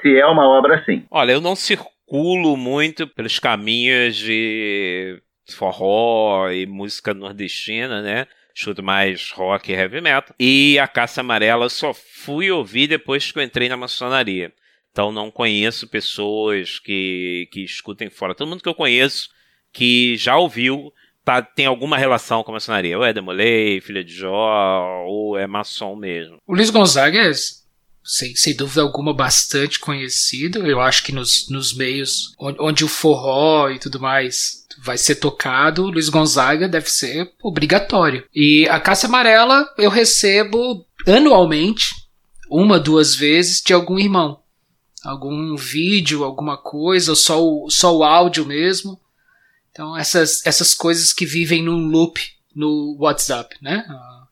[0.00, 1.04] se, é uma obra assim.
[1.10, 5.20] Olha, eu não circulo muito pelos caminhos de
[5.56, 8.26] forró e música nordestina, né?
[8.58, 10.34] Escuto mais rock e heavy metal.
[10.36, 14.52] E a Caça Amarela só fui ouvir depois que eu entrei na maçonaria.
[14.90, 18.34] Então não conheço pessoas que, que escutem fora.
[18.34, 19.28] Todo mundo que eu conheço
[19.72, 20.92] que já ouviu
[21.24, 22.98] tá, tem alguma relação com a maçonaria.
[22.98, 26.38] Ou é Demolei, Filha de Jó, ou é maçom mesmo.
[26.44, 27.30] O Luiz Gonzaga é,
[28.08, 30.66] sem, sem dúvida alguma, bastante conhecido.
[30.66, 35.16] Eu acho que nos, nos meios onde, onde o forró e tudo mais vai ser
[35.16, 38.24] tocado, Luiz Gonzaga deve ser obrigatório.
[38.34, 41.86] E a Caça Amarela eu recebo anualmente,
[42.50, 44.40] uma, duas vezes, de algum irmão.
[45.04, 48.98] Algum vídeo, alguma coisa, ou só o, só o áudio mesmo.
[49.70, 52.20] Então, essas, essas coisas que vivem num loop
[52.54, 53.84] no WhatsApp, né?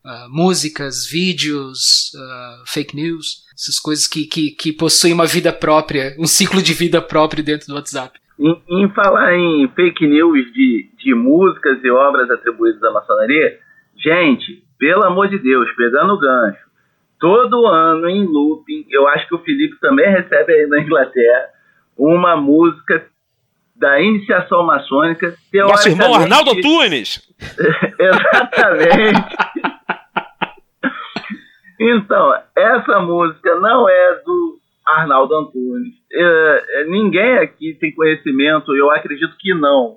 [0.07, 5.53] Uh, uh, músicas, vídeos, uh, fake news, essas coisas que, que, que possuem uma vida
[5.53, 8.19] própria, um ciclo de vida próprio dentro do WhatsApp.
[8.39, 13.59] Em, em, falar em fake news de, de músicas e obras atribuídas à maçonaria,
[13.97, 16.67] gente, pelo amor de Deus, pegando o gancho,
[17.19, 21.49] todo ano em looping, eu acho que o Felipe também recebe aí na Inglaterra
[21.97, 23.07] uma música
[23.75, 25.35] da iniciação maçônica.
[25.53, 27.27] Nosso irmão Arnaldo Tunes!
[27.99, 29.76] Exatamente.
[31.81, 35.95] Então, essa música não é do Arnaldo Antunes.
[36.13, 39.97] É, é, ninguém aqui tem conhecimento, eu acredito que não,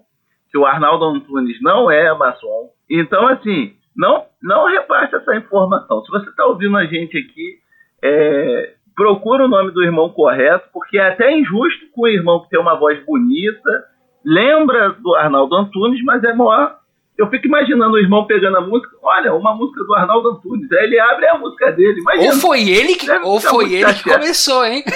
[0.51, 2.69] que o Arnaldo Antunes não é maçom.
[2.89, 6.03] Então, assim, não, não repasse essa informação.
[6.03, 7.59] Se você está ouvindo a gente aqui,
[8.03, 12.49] é, procura o nome do irmão correto, porque é até injusto com o irmão que
[12.49, 13.85] tem uma voz bonita,
[14.25, 16.78] lembra do Arnaldo Antunes, mas é maior
[17.19, 20.71] eu fico imaginando o irmão pegando a música, olha, uma música do Arnaldo Antunes.
[20.71, 21.99] Aí ele abre a música dele.
[21.99, 24.83] Imagina, ou foi ele que, ou foi ele que começou, hein?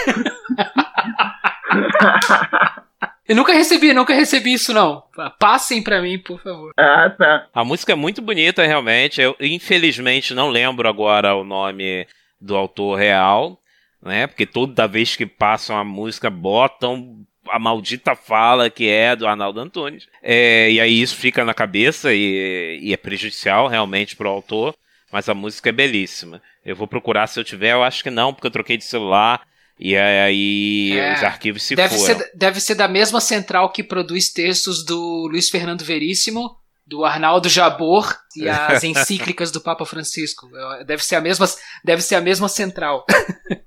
[3.27, 5.03] Eu nunca recebi, nunca recebi isso, não.
[5.39, 6.71] Passem para mim, por favor.
[6.77, 7.47] Ah, tá.
[7.53, 9.21] A música é muito bonita, realmente.
[9.21, 12.05] Eu, infelizmente, não lembro agora o nome
[12.39, 13.57] do autor real,
[14.01, 14.27] né?
[14.27, 19.59] Porque toda vez que passam a música, botam a maldita fala que é do Arnaldo
[19.59, 20.07] Antunes.
[20.21, 24.75] É, e aí isso fica na cabeça e, e é prejudicial realmente pro autor,
[25.11, 26.41] mas a música é belíssima.
[26.65, 29.41] Eu vou procurar se eu tiver, eu acho que não, porque eu troquei de celular
[29.79, 32.19] e aí é, os arquivos se deve foram.
[32.19, 37.49] Ser, deve ser da mesma central que produz textos do Luiz Fernando Veríssimo, do Arnaldo
[37.49, 40.49] Jabor e as encíclicas do Papa Francisco.
[40.85, 41.47] Deve ser a mesma,
[41.83, 43.05] deve ser a mesma central.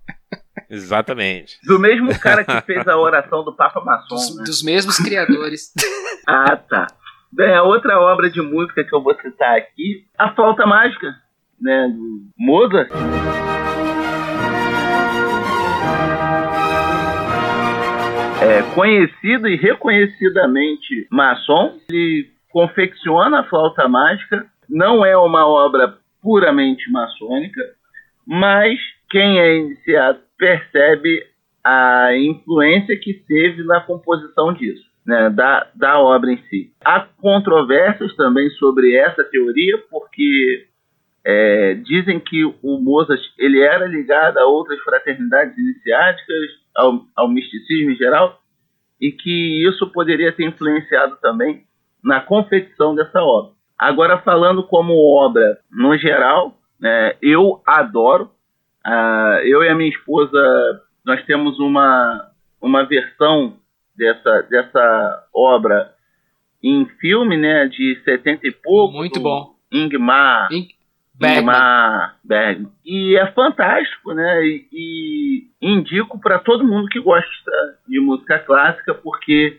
[0.77, 1.59] Exatamente.
[1.65, 4.15] Do mesmo cara que fez a oração do Papa Maçom.
[4.15, 4.45] Dos, né?
[4.45, 5.73] dos mesmos criadores.
[6.29, 6.87] ah, tá.
[7.33, 11.15] Bem, a outra obra de música que eu vou citar aqui, A Flauta Mágica,
[11.61, 12.91] né, do Mozart.
[18.41, 26.91] É, conhecido e reconhecidamente maçom, ele confecciona a flauta mágica, não é uma obra puramente
[26.91, 27.61] maçônica,
[28.27, 28.79] mas
[29.11, 31.25] quem é iniciado percebe
[31.65, 36.73] a influência que teve na composição disso, né, da, da obra em si.
[36.85, 40.67] Há controvérsias também sobre essa teoria, porque
[41.25, 46.37] é, dizem que o Mozart ele era ligado a outras fraternidades iniciáticas,
[46.75, 48.41] ao, ao misticismo em geral,
[49.01, 51.65] e que isso poderia ter influenciado também
[52.03, 53.53] na confecção dessa obra.
[53.77, 58.31] Agora, falando como obra no geral, né, eu adoro
[58.87, 60.39] Uh, eu e a minha esposa,
[61.05, 62.31] nós temos uma,
[62.61, 63.57] uma versão
[63.97, 65.93] dessa, dessa obra
[66.63, 68.97] em filme, né, de 70 e pouco.
[68.97, 69.55] Muito bom.
[69.73, 70.69] Ingmar In
[71.19, 71.41] Bergman.
[71.41, 72.73] Ingmar Bergman.
[72.85, 74.45] E é fantástico, né?
[74.45, 79.59] E, e indico para todo mundo que gosta de música clássica, porque,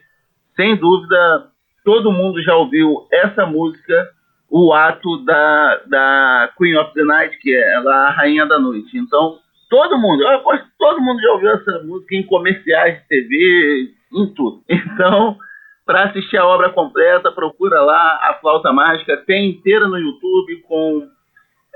[0.55, 1.47] sem dúvida,
[1.83, 4.09] todo mundo já ouviu essa música,
[4.49, 8.97] o ato da, da Queen of the Night, que é ela a Rainha da Noite.
[8.97, 9.39] Então,
[9.69, 13.91] todo mundo, eu aposto que todo mundo já ouviu essa música em comerciais de TV,
[14.13, 14.63] em tudo.
[14.69, 15.37] Então,
[15.85, 21.07] para assistir a obra completa, procura lá a Flauta Mágica, tem inteira no YouTube com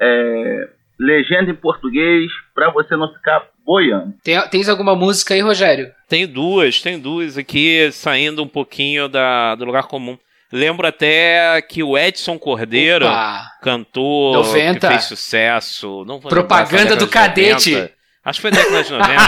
[0.01, 0.69] é,
[0.99, 4.13] legenda em português, para você não ficar boiando.
[4.23, 5.91] Tem, tens alguma música aí, Rogério?
[6.09, 10.17] Tenho duas, tenho duas aqui, saindo um pouquinho da, do lugar comum.
[10.51, 13.51] Lembro até que o Edson Cordeiro, Opa.
[13.65, 14.79] 90.
[14.79, 16.03] que fez sucesso.
[16.05, 17.71] Não vou Propaganda foi do Cadete.
[17.71, 17.93] 90.
[18.23, 19.19] Acho que foi década de 90.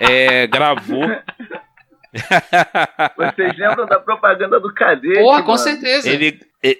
[0.00, 1.06] é, gravou.
[3.16, 5.20] Vocês lembram da propaganda do Cadete?
[5.20, 5.62] Porra, com mano?
[5.62, 6.10] certeza.
[6.10, 6.40] Ele,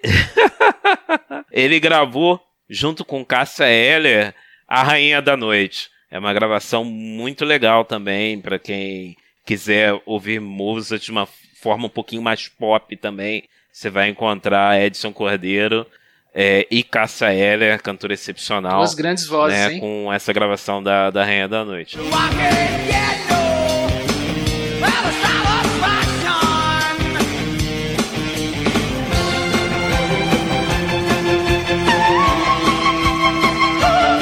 [1.53, 4.35] ele gravou junto com Cássia Eller
[4.67, 5.91] A Rainha da Noite.
[6.11, 9.15] É uma gravação muito legal também para quem
[9.45, 11.27] quiser ouvir música de uma
[11.61, 13.45] forma um pouquinho mais pop também.
[13.73, 15.87] Você vai encontrar Edson Cordeiro
[16.35, 19.81] é, e Cássia Eller, cantora excepcional, Duas grandes vozes, né, hein?
[19.81, 21.99] com essa gravação da, da Rainha da Noite.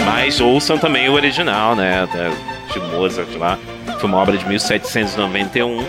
[0.05, 2.07] Mas ouçam também o original, né?
[2.73, 3.59] De Mozart lá.
[3.99, 5.85] Foi uma obra de 1791.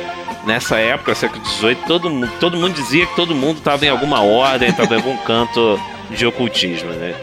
[0.47, 4.21] Nessa época, século XVIII, todo, mu- todo mundo dizia que todo mundo estava em alguma
[4.23, 5.77] ordem, estava em algum canto
[6.09, 7.13] de ocultismo, né?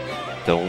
[0.43, 0.61] Então,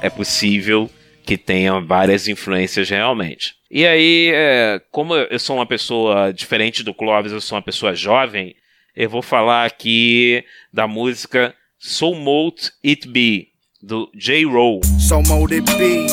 [0.00, 0.88] é possível
[1.24, 3.54] que tenha várias influências realmente.
[3.68, 7.92] E aí, é, como eu sou uma pessoa diferente do Clóvis, eu sou uma pessoa
[7.92, 8.54] jovem,
[8.94, 13.48] eu vou falar aqui da música So Mote It Be,
[13.82, 14.44] do J.
[14.46, 14.80] Rowe.
[15.00, 16.08] So mote it be,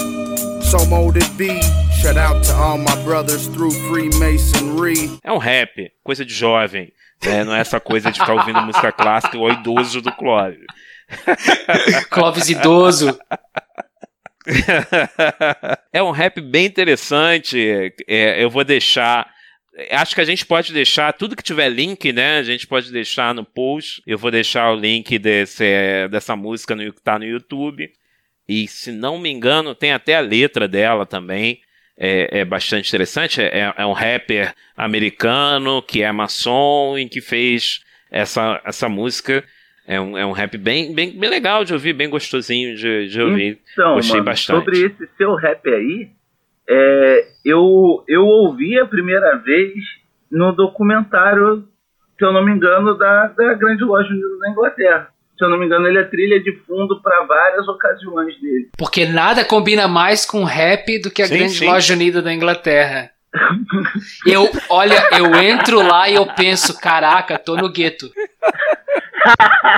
[0.63, 1.92] so mote it be.
[2.03, 5.17] Shout out to all my brothers through Freemasonry.
[5.23, 6.91] É um rap, coisa de jovem.
[7.23, 7.45] né?
[7.45, 10.65] Não é essa coisa de ficar ouvindo música clássica igual idoso do Clóvis.
[12.11, 13.17] Clóvis idoso.
[15.93, 17.93] é um rap bem interessante.
[18.05, 19.25] é, eu vou deixar.
[19.89, 22.37] Acho que a gente pode deixar tudo que tiver link, né?
[22.37, 24.03] A gente pode deixar no post.
[24.05, 27.89] Eu vou deixar o link desse, dessa música no, que tá no YouTube.
[28.45, 31.61] E se não me engano, tem até a letra dela também.
[31.97, 33.41] É, é bastante interessante.
[33.41, 39.43] É, é um rapper americano que é maçom e que fez essa, essa música.
[39.85, 43.21] É um, é um rap bem, bem, bem legal de ouvir, bem gostosinho de, de
[43.21, 43.59] ouvir.
[43.73, 44.59] Então, Gostei mano, bastante.
[44.59, 46.09] sobre esse seu rap aí,
[46.69, 49.73] é, eu, eu ouvi a primeira vez
[50.31, 51.67] no documentário,
[52.17, 55.12] se eu não me engano, da, da Grande Loja Unida da Inglaterra.
[55.37, 58.69] Se eu não me engano, ele é trilha de fundo para várias ocasiões dele.
[58.77, 61.65] Porque nada combina mais com rap do que a Sim, grande sim.
[61.65, 63.09] loja unida da Inglaterra.
[64.27, 68.11] Eu, olha, eu entro lá e eu penso, caraca, tô no gueto.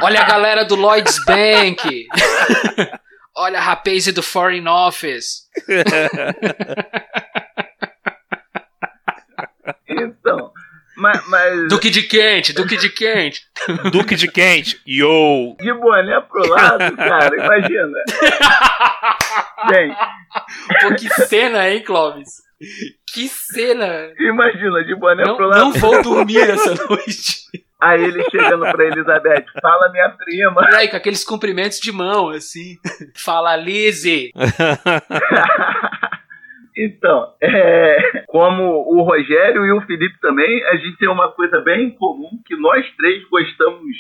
[0.02, 2.06] Olha a galera do Lloyds Bank.
[3.34, 5.46] Olha a rapaz do Foreign Office.
[9.88, 10.52] Então,
[11.06, 13.42] mas, mas Duque de Quente, Duque de Quente.
[13.92, 15.56] Duque de Quente, yo!
[15.60, 17.98] de boné pro lado, cara, imagina.
[19.72, 19.96] Gente,
[20.82, 22.44] Pô, que cena, hein, Clóvis?
[23.14, 24.10] Que cena.
[24.20, 25.60] imagina, de boné Não, pro lado.
[25.62, 27.46] não vou dormir essa noite.
[27.80, 30.68] Aí ele chegando pra Elizabeth, fala minha prima.
[30.72, 32.78] E aí, com aqueles cumprimentos de mão, assim.
[33.16, 34.32] Fala, Lizzie.
[36.78, 41.92] Então, é, como o Rogério e o Felipe também, a gente tem uma coisa bem
[41.92, 43.96] comum, que nós três gostamos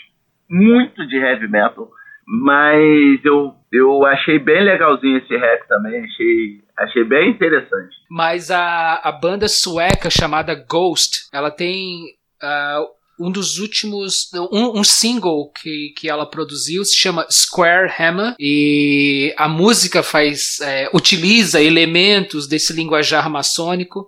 [0.50, 1.90] muito de heavy metal.
[2.28, 7.96] Mas eu, eu achei bem legalzinho esse rap também, achei, achei bem interessante.
[8.10, 12.02] Mas a, a banda sueca chamada Ghost, ela tem
[12.42, 12.82] ah,
[13.20, 14.30] um dos últimos.
[14.52, 18.36] Um, um single que, que ela produziu se chama Square Hammer.
[18.40, 20.60] E a música faz.
[20.62, 24.08] é, utiliza elementos desse linguajar maçônico.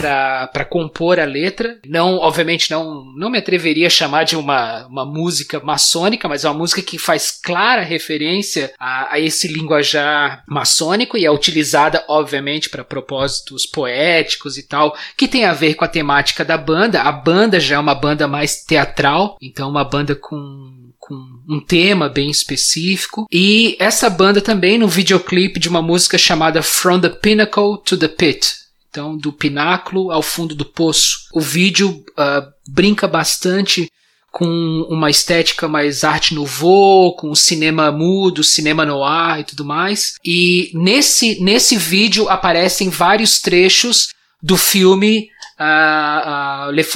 [0.00, 1.78] Para compor a letra.
[1.86, 6.48] Não, obviamente, não, não me atreveria a chamar de uma, uma música maçônica, mas é
[6.48, 12.68] uma música que faz clara referência a, a esse linguajar maçônico e é utilizada, obviamente,
[12.68, 17.02] para propósitos poéticos e tal, que tem a ver com a temática da banda.
[17.02, 21.14] A banda já é uma banda mais teatral, então uma banda com com
[21.48, 23.26] um tema bem específico.
[23.30, 28.08] E essa banda também no videoclipe de uma música chamada From the Pinnacle to the
[28.08, 28.65] Pit.
[28.96, 31.28] Então, do pináculo ao fundo do poço.
[31.34, 33.92] O vídeo uh, brinca bastante
[34.32, 34.48] com
[34.88, 40.14] uma estética mais arte nouveau, com cinema mudo, cinema noir e tudo mais.
[40.24, 45.28] E nesse, nesse vídeo aparecem vários trechos do filme
[45.60, 46.88] uh, uh, Les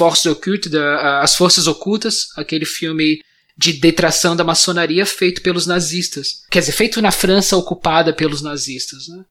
[1.21, 3.21] As Forças Ocultas, aquele filme
[3.55, 6.45] de detração da maçonaria feito pelos nazistas.
[6.49, 9.07] Quer dizer, feito na França ocupada pelos nazistas.
[9.07, 9.23] Né?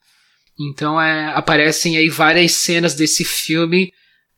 [0.58, 3.92] Então é, aparecem aí várias cenas desse filme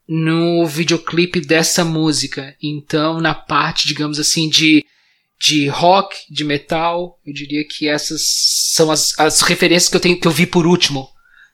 [0.08, 2.54] no videoclipe dessa música.
[2.62, 4.84] Então, na parte, digamos assim, de,
[5.40, 8.22] de rock, de metal, eu diria que essas
[8.74, 11.08] são as, as referências que eu, tenho, que eu vi por último.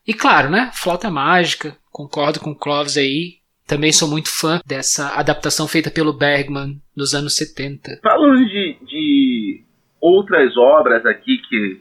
[0.07, 0.71] E claro, né?
[0.75, 3.39] Flauta Mágica, concordo com o Clovis aí.
[3.67, 8.01] Também sou muito fã dessa adaptação feita pelo Bergman nos anos 70.
[8.03, 9.63] Falando de, de
[10.01, 11.79] outras obras aqui que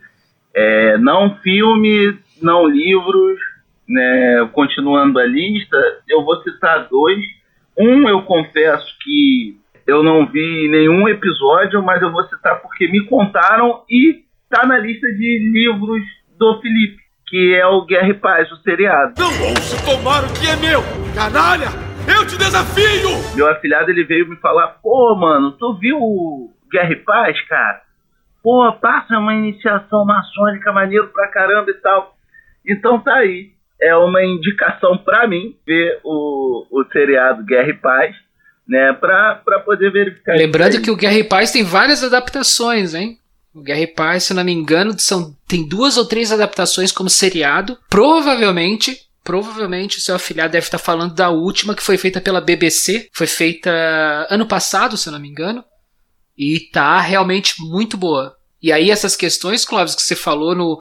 [0.54, 3.40] é, não filmes, não livros,
[3.88, 5.78] né, continuando a lista,
[6.08, 7.20] eu vou citar dois.
[7.78, 13.06] Um, eu confesso que eu não vi nenhum episódio, mas eu vou citar porque me
[13.06, 16.02] contaram e tá na lista de livros
[16.38, 19.14] do Felipe, que é o Guerra e Paz, o seriado.
[19.18, 20.82] Não ouço tomar o que é meu!
[21.16, 21.68] Canalha!
[22.08, 23.10] Eu te desafio!
[23.36, 27.82] Meu afilhado, ele veio me falar, pô, mano, tu viu o Guerra e Paz, cara?
[28.44, 32.17] Pô, passa uma iniciação maçônica maneiro pra caramba e tal.
[32.68, 38.16] Então tá aí é uma indicação para mim ver o, o seriado Guerra e Paz,
[38.68, 40.36] né, para poder verificar.
[40.36, 43.18] Lembrando que o Guerra e Paz tem várias adaptações, hein?
[43.54, 47.10] O Guerra e Paz, se não me engano, são, tem duas ou três adaptações como
[47.10, 47.78] seriado.
[47.90, 53.10] Provavelmente, provavelmente o seu afilhado deve estar falando da última que foi feita pela BBC.
[53.14, 53.72] Foi feita
[54.30, 55.64] ano passado, se não me engano.
[56.38, 58.36] E tá realmente muito boa.
[58.62, 60.80] E aí essas questões, Clóvis, que você falou no,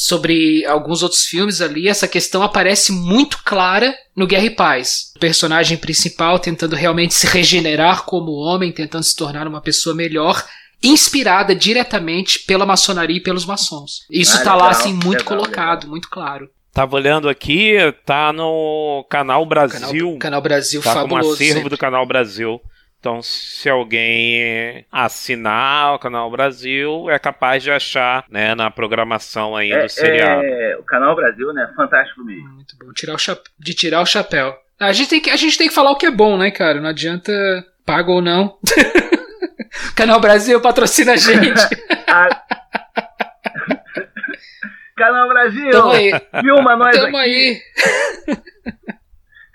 [0.00, 5.12] sobre alguns outros filmes ali, essa questão aparece muito clara no Guerra e Paz.
[5.16, 10.46] O personagem principal tentando realmente se regenerar como homem, tentando se tornar uma pessoa melhor,
[10.80, 14.06] inspirada diretamente pela maçonaria e pelos maçons.
[14.08, 15.90] Isso ah, tá legal, lá assim muito legal, colocado, legal.
[15.90, 16.48] muito claro.
[16.72, 17.74] Tava olhando aqui,
[18.06, 20.06] tá no Canal Brasil.
[20.06, 21.22] Canal, Canal Brasil tá fabuloso.
[21.22, 21.70] Como acervo sempre.
[21.70, 22.60] do Canal Brasil.
[23.00, 29.70] Então, se alguém assinar o Canal Brasil, é capaz de achar né, na programação aí
[29.70, 30.42] é, do seriado.
[30.44, 31.70] É, o Canal Brasil, né?
[31.76, 32.48] Fantástico mesmo.
[32.48, 32.92] Muito bom.
[32.92, 33.18] Tirar o
[33.58, 34.56] de tirar o chapéu.
[34.80, 36.80] A gente, tem que, a gente tem que falar o que é bom, né, cara?
[36.80, 37.32] Não adianta
[37.86, 38.58] paga ou não.
[39.96, 41.62] Canal Brasil patrocina a gente.
[42.06, 42.28] a...
[44.96, 45.70] Canal Brasil!
[45.70, 46.10] Tamo aí.
[46.40, 47.26] Filma nós Tamo aqui.
[47.26, 47.62] aí.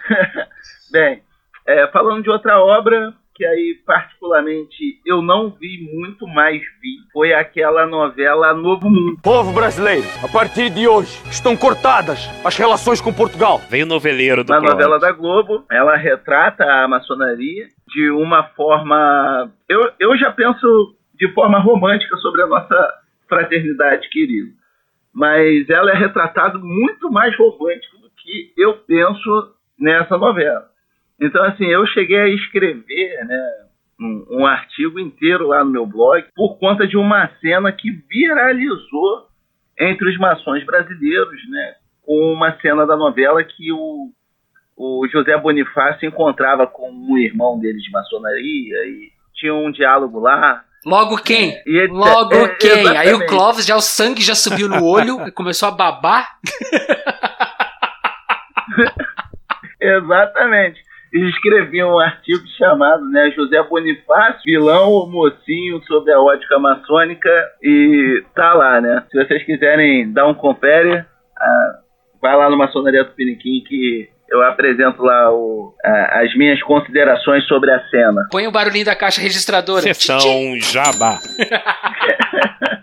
[0.92, 1.22] Bem,
[1.68, 3.14] é, falando de outra obra,
[3.44, 9.20] que aí particularmente eu não vi muito, mais vi, foi aquela novela Novo Mundo.
[9.22, 13.60] Povo brasileiro, a partir de hoje estão cortadas as relações com Portugal.
[13.70, 19.52] Veio o noveleiro do Na novela da Globo, ela retrata a maçonaria de uma forma...
[19.68, 22.94] Eu, eu já penso de forma romântica sobre a nossa
[23.28, 24.52] fraternidade querida.
[25.14, 30.73] Mas ela é retratada muito mais romântico do que eu penso nessa novela.
[31.24, 33.52] Então, assim, eu cheguei a escrever né,
[33.98, 39.28] um, um, artigo inteiro lá no meu blog por conta de uma cena que viralizou
[39.80, 44.12] entre os maçons brasileiros, né, com uma cena da novela que o,
[44.76, 50.62] o José Bonifácio encontrava com um irmão dele de maçonaria e tinha um diálogo lá.
[50.86, 51.58] Logo quem?
[51.66, 52.70] Ele, Logo é, quem?
[52.70, 52.98] Exatamente.
[52.98, 56.28] Aí o Clóvis, já o sangue já subiu no olho, começou a babar.
[59.80, 60.84] exatamente
[61.14, 67.30] escrevi um artigo chamado né, José Bonifácio, vilão ou mocinho sobre a ótica maçônica
[67.62, 69.04] e tá lá, né?
[69.12, 71.06] Se vocês quiserem dar um confere,
[71.38, 71.80] ah,
[72.22, 77.72] vai lá no Maçonaria do Piniquim que eu apresento lá o, as minhas considerações sobre
[77.72, 78.28] a cena.
[78.32, 79.82] Põe o barulhinho da caixa registradora.
[79.82, 80.20] Sessão
[80.60, 81.20] Jabá.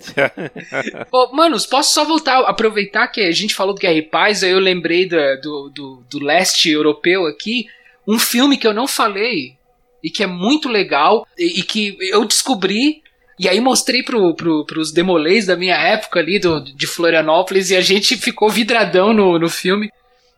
[1.12, 4.50] oh, manos, posso só voltar, aproveitar que a gente falou do Guerra e Paz, aí
[4.50, 7.66] eu lembrei do, do, do, leste europeu aqui,
[8.06, 9.56] um filme que eu não falei
[10.02, 13.02] e que é muito legal e, e que eu descobri
[13.38, 17.76] e aí mostrei pro, pro, pros demolês da minha época ali, do, de Florianópolis, e
[17.76, 19.90] a gente ficou vidradão no, no filme.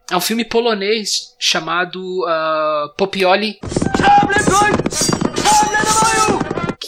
[0.09, 3.59] É um filme polonês chamado uh, Popioli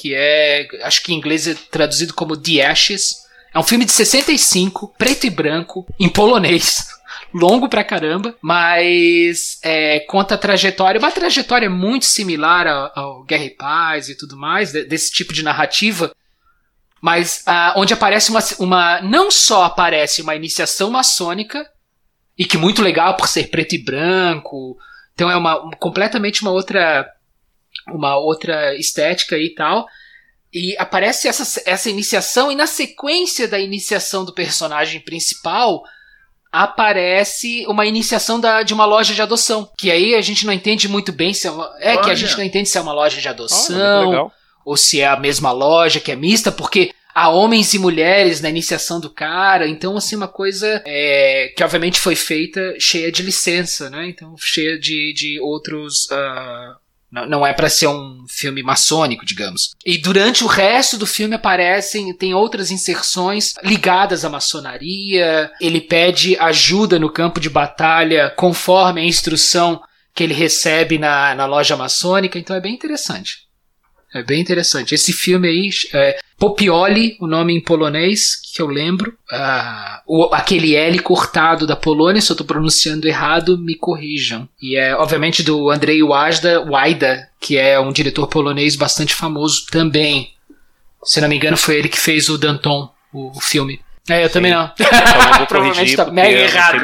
[0.05, 3.25] que é, acho que em inglês é traduzido como The Ashes.
[3.55, 6.89] É um filme de 65, preto e branco, em polonês.
[7.33, 13.45] Longo pra caramba, mas é, conta a trajetória, uma trajetória muito similar ao, ao Guerra
[13.45, 16.15] e Paz e tudo mais, desse tipo de narrativa,
[17.01, 19.01] mas uh, onde aparece uma, uma.
[19.01, 21.67] Não só aparece uma iniciação maçônica,
[22.37, 24.77] e que muito legal por ser preto e branco.
[25.15, 27.11] Então é uma completamente uma outra
[27.89, 29.87] uma outra estética e tal.
[30.53, 35.82] E aparece essa, essa iniciação, e na sequência da iniciação do personagem principal,
[36.53, 39.68] aparece uma iniciação da, de uma loja de adoção.
[39.76, 41.74] Que aí a gente não entende muito bem se é uma.
[41.80, 42.03] É, Olha.
[42.03, 44.30] que a gente não entende se é uma loja de adoção,
[44.64, 48.49] ou se é a mesma loja que é mista, porque há homens e mulheres na
[48.49, 49.66] iniciação do cara.
[49.66, 54.09] Então, assim, uma coisa é, que obviamente foi feita cheia de licença, né?
[54.09, 56.07] Então, cheia de, de outros.
[56.07, 56.84] Uh,
[57.29, 59.71] não é para ser um filme maçônico, digamos.
[59.87, 65.51] E durante o resto do filme aparecem, tem outras inserções ligadas à maçonaria.
[65.61, 69.81] Ele pede ajuda no campo de batalha conforme a instrução
[70.15, 72.39] que ele recebe na, na loja maçônica.
[72.39, 73.44] Então é bem interessante.
[74.15, 74.95] É bem interessante.
[74.95, 79.11] Esse filme aí, é Popioli, o nome em polonês, que eu lembro.
[79.33, 84.49] Uh, o, aquele L cortado da Polônia, se eu estou pronunciando errado, me corrijam.
[84.62, 90.31] E é, obviamente, do Andrei Wajda, Wajda, que é um diretor polonês bastante famoso também.
[91.03, 93.81] Se não me engano, foi ele que fez o Danton, o, o filme.
[94.09, 94.35] É, eu Sim.
[94.35, 94.71] também não.
[95.49, 96.77] Provavelmente tá mega errado.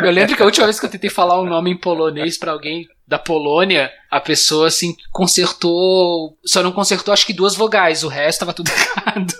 [0.00, 2.50] Eu lembro que a última vez que eu tentei falar um nome em polonês para
[2.50, 6.36] alguém da Polônia, a pessoa assim consertou.
[6.44, 9.32] Só não consertou acho que duas vogais, o resto tava tudo errado.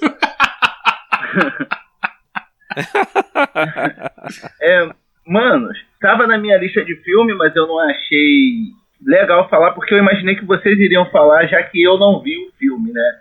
[4.60, 4.88] é,
[5.26, 5.68] mano,
[6.00, 8.72] tava na minha lista de filme, mas eu não achei
[9.04, 12.52] legal falar porque eu imaginei que vocês iriam falar, já que eu não vi o
[12.58, 13.12] filme, né?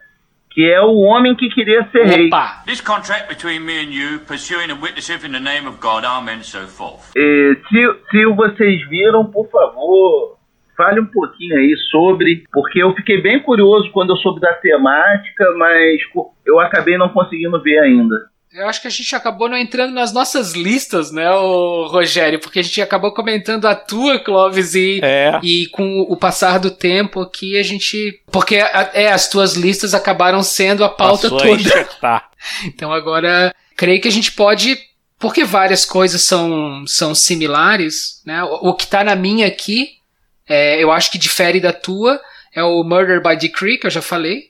[0.52, 2.16] Que é o homem que queria ser Opa.
[2.16, 2.30] rei.
[2.66, 6.43] This contract between me and you, pursuing and witnessing in the name of God, amen,
[6.43, 7.12] so forth.
[7.16, 10.38] E, se, se vocês viram, por favor,
[10.76, 15.54] fale um pouquinho aí sobre, porque eu fiquei bem curioso quando eu soube da temática,
[15.58, 16.02] mas
[16.45, 18.16] eu acabei não conseguindo ver ainda.
[18.54, 22.38] Eu acho que a gente acabou não entrando nas nossas listas, né, o Rogério?
[22.39, 25.39] Porque a gente acabou comentando a tua, Clóvis, e, é.
[25.41, 28.22] e com o passar do tempo aqui a gente.
[28.30, 31.89] Porque é, as tuas listas acabaram sendo a pauta Passou toda.
[32.02, 32.24] A
[32.66, 34.78] então agora, creio que a gente pode.
[35.18, 38.43] Porque várias coisas são, são similares, né?
[38.43, 39.91] O, o que tá na minha aqui,
[40.49, 42.20] é, eu acho que difere da tua,
[42.54, 44.49] é o Murder by Decree, que eu já falei,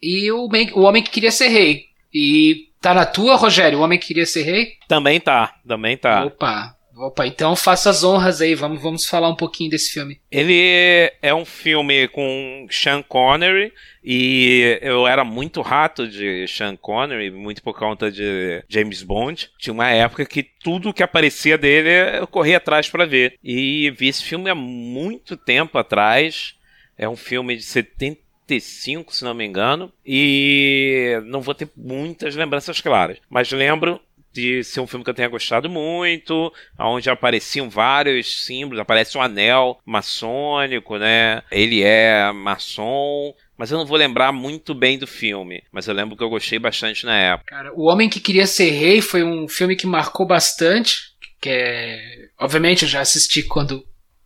[0.00, 1.86] e o, o Homem que Queria Ser Rei.
[2.12, 3.78] E Tá na tua, Rogério?
[3.78, 4.72] O Homem que Queria Ser Rei?
[4.88, 6.24] Também tá, também tá.
[6.24, 10.20] Opa, opa, então faça as honras aí, vamos, vamos falar um pouquinho desse filme.
[10.28, 13.72] Ele é um filme com Sean Connery
[14.02, 19.48] e eu era muito rato de Sean Connery, muito por conta de James Bond.
[19.60, 23.38] Tinha uma época que tudo que aparecia dele eu corria atrás para ver.
[23.44, 26.56] E vi esse filme há muito tempo atrás.
[26.98, 32.34] É um filme de 70 95, se não me engano, e não vou ter muitas
[32.34, 34.00] lembranças claras, mas lembro
[34.32, 39.22] de ser um filme que eu tenha gostado muito, onde apareciam vários símbolos, aparece um
[39.22, 41.42] anel maçônico, né?
[41.50, 46.16] Ele é maçom, mas eu não vou lembrar muito bem do filme, mas eu lembro
[46.16, 47.54] que eu gostei bastante na época.
[47.54, 52.00] Cara, O Homem que Queria Ser Rei foi um filme que marcou bastante, que é...
[52.40, 53.84] Obviamente eu já assisti quando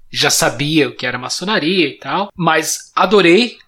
[0.09, 3.59] já sabia o que era maçonaria e tal, mas adorei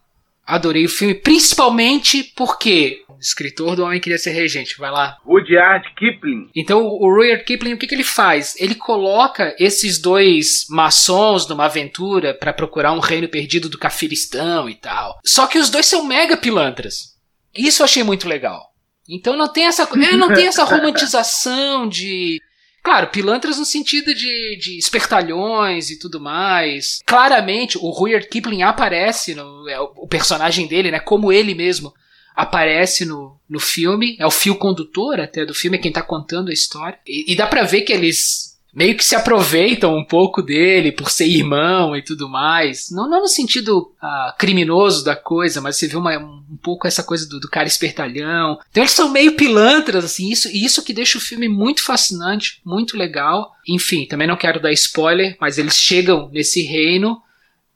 [0.48, 5.18] Adorei o filme, principalmente porque o escritor do Homem Queria Ser Regente, vai lá.
[5.26, 6.48] Rudyard Kipling.
[6.56, 8.54] Então, o Rudyard Kipling, o que, que ele faz?
[8.58, 14.74] Ele coloca esses dois maçons numa aventura para procurar um reino perdido do Cafiristão e
[14.74, 15.18] tal.
[15.22, 17.18] Só que os dois são mega pilantras.
[17.54, 18.72] Isso eu achei muito legal.
[19.08, 22.40] Então não tem essa, é, não tem essa romantização de
[22.88, 27.00] Claro, pilantras no sentido de, de espertalhões e tudo mais.
[27.04, 30.98] Claramente, o Rudyard Kipling aparece, no, é, o personagem dele, né?
[30.98, 31.92] Como ele mesmo
[32.34, 34.16] aparece no, no filme.
[34.18, 36.98] É o fio condutor até do filme, é quem tá contando a história.
[37.06, 41.10] E, e dá pra ver que eles meio que se aproveitam um pouco dele por
[41.10, 42.92] ser irmão e tudo mais.
[42.92, 47.02] Não, não no sentido ah, criminoso da coisa, mas você vê uma, um pouco essa
[47.02, 48.56] coisa do, do, cara espertalhão.
[48.70, 52.96] Então eles são meio pilantras, assim, isso, isso que deixa o filme muito fascinante, muito
[52.96, 53.50] legal.
[53.68, 57.20] Enfim, também não quero dar spoiler, mas eles chegam nesse reino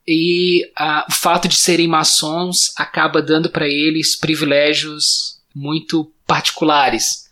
[0.06, 7.28] e ah, o fato de serem maçons acaba dando para eles privilégios muito particulares.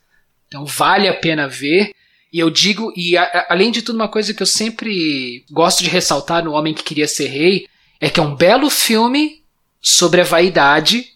[0.49, 1.93] Então vale a pena ver.
[2.33, 5.91] E eu digo, e a, além de tudo, uma coisa que eu sempre gosto de
[5.91, 7.67] ressaltar no Homem que Queria Ser Rei
[8.01, 9.43] é que é um belo filme
[9.81, 11.07] sobre a vaidade,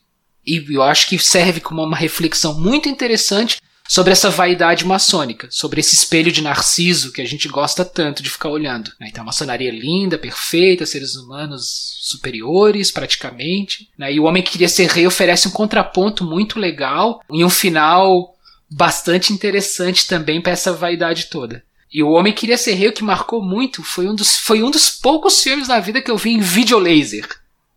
[0.47, 5.81] e eu acho que serve como uma reflexão muito interessante sobre essa vaidade maçônica, sobre
[5.81, 8.91] esse espelho de Narciso que a gente gosta tanto de ficar olhando.
[8.99, 9.09] Né?
[9.11, 13.91] Então, a maçonaria linda, perfeita, seres humanos superiores, praticamente.
[13.99, 14.15] Né?
[14.15, 18.34] E o Homem que Queria Ser Rei oferece um contraponto muito legal e um final
[18.71, 21.65] bastante interessante também para essa vaidade toda.
[21.93, 24.71] E o Homem Queria Ser Rei, o que marcou muito, foi um dos, foi um
[24.71, 27.29] dos poucos filmes na vida que eu vi em videolaser.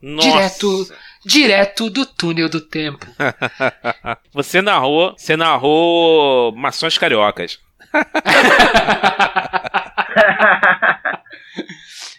[0.01, 0.27] Nossa.
[0.27, 3.05] Direto, direto do túnel do tempo.
[4.33, 7.59] você narrou, você narrou Mações Cariocas.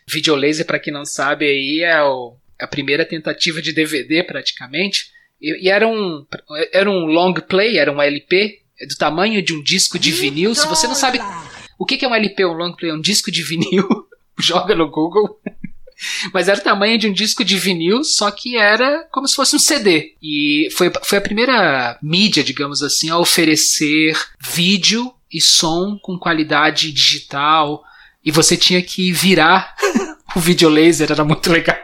[0.07, 5.11] Videolaser, para quem não sabe, aí é o, a primeira tentativa de DVD praticamente.
[5.41, 6.27] E, e, era, um,
[6.73, 10.55] era um long play, era um LP, do tamanho de um disco de vinil.
[10.55, 11.21] Se você não sabe
[11.79, 13.87] o que é um LP, um long play, um disco de vinil,
[14.39, 15.41] joga no Google.
[16.33, 19.57] Mas era o tamanho de um disco de vinil, só que era como se fosse
[19.57, 20.15] um CD.
[20.23, 26.93] E foi, foi a primeira mídia, digamos assim, a oferecer vídeo e som com qualidade
[26.93, 27.83] digital.
[28.25, 29.75] E você tinha que virar
[30.37, 31.77] o videolaser, era muito legal.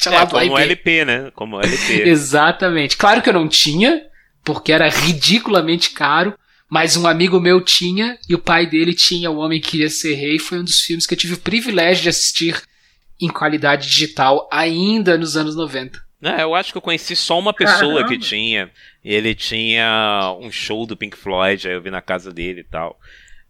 [0.00, 1.30] Tinha é, como LP, né?
[1.34, 2.02] Como LP.
[2.08, 2.96] Exatamente.
[2.96, 4.02] Claro que eu não tinha,
[4.44, 6.34] porque era ridiculamente caro.
[6.68, 10.14] Mas um amigo meu tinha, e o pai dele tinha O Homem que Queria Ser
[10.14, 10.38] Rei.
[10.38, 12.62] Foi um dos filmes que eu tive o privilégio de assistir
[13.20, 16.00] em qualidade digital ainda nos anos 90.
[16.22, 18.08] É, eu acho que eu conheci só uma pessoa Caramba.
[18.08, 18.70] que tinha.
[19.04, 22.98] Ele tinha um show do Pink Floyd, aí eu vi na casa dele e tal.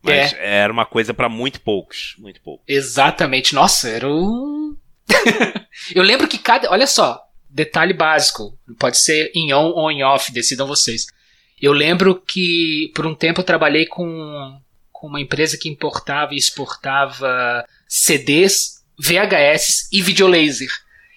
[0.02, 0.62] Mas é.
[0.62, 2.64] era uma coisa para muito poucos, muito poucos.
[2.66, 3.54] Exatamente.
[3.54, 4.76] Nossa, era um
[5.94, 10.32] eu lembro que cada, olha só, detalhe básico, pode ser em on ou em off,
[10.32, 11.06] decidam vocês.
[11.60, 14.58] Eu lembro que por um tempo eu trabalhei com,
[14.90, 20.70] com uma empresa que importava e exportava CDs, VHS e videolaser.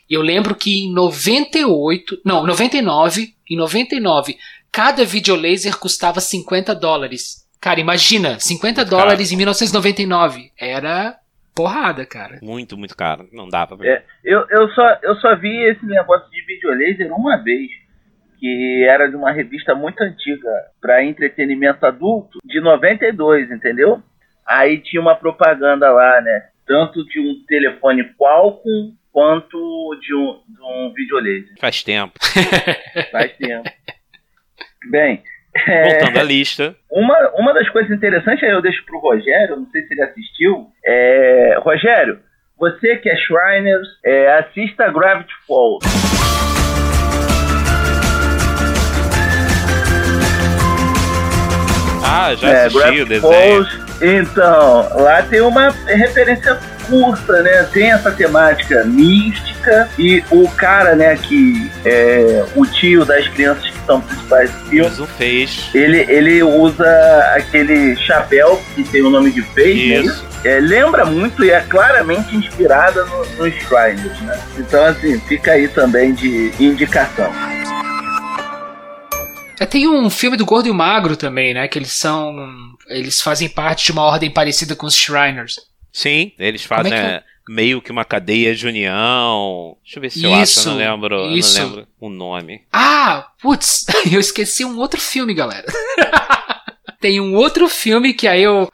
[0.10, 4.38] Eu lembro que em 98, não, 99, em 99,
[4.72, 7.44] cada videolaser custava 50 dólares.
[7.60, 9.34] Cara, imagina, 50 Muito dólares caro.
[9.34, 10.52] em 1999.
[10.58, 11.18] Era
[11.56, 12.40] porrada, cara.
[12.42, 13.28] Muito, muito caro.
[13.32, 17.38] Não dava pra é, eu, eu, só, eu só vi esse negócio de videolaser uma
[17.38, 17.70] vez.
[18.40, 20.50] Que era de uma revista muito antiga
[20.82, 24.04] para entretenimento adulto, de 92, entendeu?
[24.46, 26.50] Aí tinha uma propaganda lá, né?
[26.68, 31.54] Tanto de um telefone Qualcomm quanto de um, de um videolaser.
[31.58, 32.14] Faz tempo.
[33.12, 33.70] Faz tempo.
[34.92, 35.24] Bem,
[35.66, 36.76] Voltando à lista.
[36.92, 40.68] Uma, uma das coisas interessantes, aí eu deixo pro Rogério, não sei se ele assistiu.
[40.86, 42.20] É, Rogério,
[42.58, 45.86] você que é Shriners, é, assista Gravity Falls.
[52.06, 53.34] Ah, já é, assisti o desenho.
[53.34, 57.64] Falls, então, lá tem uma referência curta, né?
[57.72, 63.80] Tem essa temática mística e o cara, né, que é o tio das crianças que
[63.86, 64.92] são principais do filme.
[65.00, 65.70] o fez.
[65.74, 66.86] Ele, ele usa
[67.36, 70.14] aquele chapéu que tem o nome de Fez, né?
[70.44, 74.38] É, lembra muito e é claramente inspirada no, nos Shriners, né?
[74.58, 77.32] Então, assim, fica aí também de indicação.
[79.64, 81.70] É, tem um filme do Gordo e o Magro também, né?
[81.70, 82.36] Que eles são.
[82.88, 85.56] Eles fazem parte de uma ordem parecida com os Shriners.
[85.90, 87.54] Sim, eles fazem é que...
[87.54, 89.78] meio que uma cadeia de união.
[89.82, 91.60] Deixa eu ver se isso, eu acho, eu não lembro, isso.
[91.60, 92.62] não lembro o nome.
[92.74, 95.66] Ah, putz, eu esqueci um outro filme, galera.
[97.00, 98.70] Tem um outro filme que aí eu.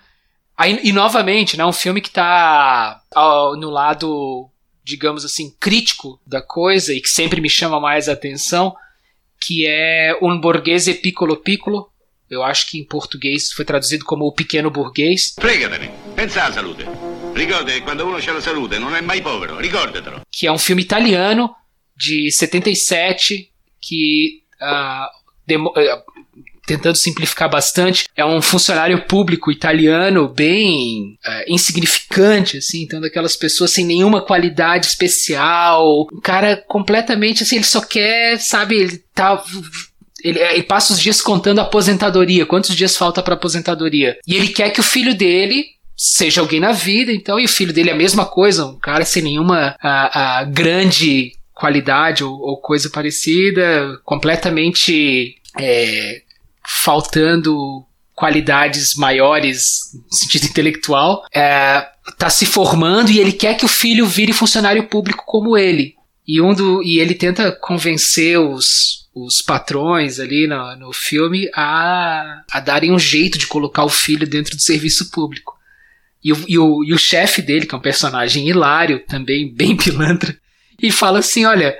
[0.57, 4.49] Aí, e novamente, né, um filme que tá ó, no lado,
[4.83, 8.75] digamos assim, crítico da coisa e que sempre me chama mais a atenção,
[9.39, 11.89] que é Um Borghese Piccolo Piccolo,
[12.29, 15.33] eu acho que em português foi traduzido como O Pequeno Burguês.
[15.39, 16.85] Fregatene, pensa à saúde.
[17.33, 20.21] Ricorda quando uno c'ha la salute non è mai povero, ricordatelo.
[20.29, 21.55] Que é um filme italiano
[21.95, 25.07] de 77 que uh,
[26.69, 33.71] tentando simplificar bastante, é um funcionário público italiano bem uh, insignificante, assim, então daquelas pessoas
[33.71, 39.43] sem nenhuma qualidade especial, um cara completamente assim, ele só quer, sabe, ele tá
[40.23, 44.17] ele, ele, passa os dias contando a aposentadoria, quantos dias falta para aposentadoria.
[44.27, 45.65] E ele quer que o filho dele
[45.95, 49.05] seja alguém na vida, então, e o filho dele é a mesma coisa, um cara
[49.05, 56.21] sem nenhuma a, a grande qualidade ou, ou, coisa parecida, completamente é,
[56.69, 63.69] faltando qualidades maiores no sentido intelectual, é, tá se formando e ele quer que o
[63.69, 65.95] filho vire funcionário público como ele.
[66.27, 72.43] E, um do, e ele tenta convencer os, os patrões ali no, no filme a,
[72.51, 75.57] a darem um jeito de colocar o filho dentro do serviço público.
[76.23, 79.75] E o, e o, e o chefe dele, que é um personagem hilário, também bem
[79.77, 80.37] pilantra,
[80.79, 81.75] e fala assim: olha,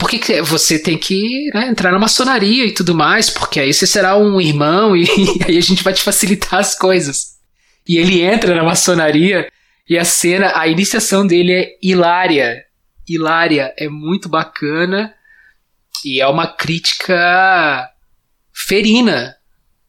[0.00, 3.30] por que, que você tem que né, entrar na maçonaria e tudo mais?
[3.30, 5.04] Porque aí você será um irmão e,
[5.38, 7.38] e aí a gente vai te facilitar as coisas.
[7.86, 9.48] E ele entra na maçonaria
[9.88, 12.64] e a cena, a iniciação dele é hilária
[13.12, 15.12] hilária, é muito bacana
[16.04, 17.90] e é uma crítica
[18.52, 19.36] ferina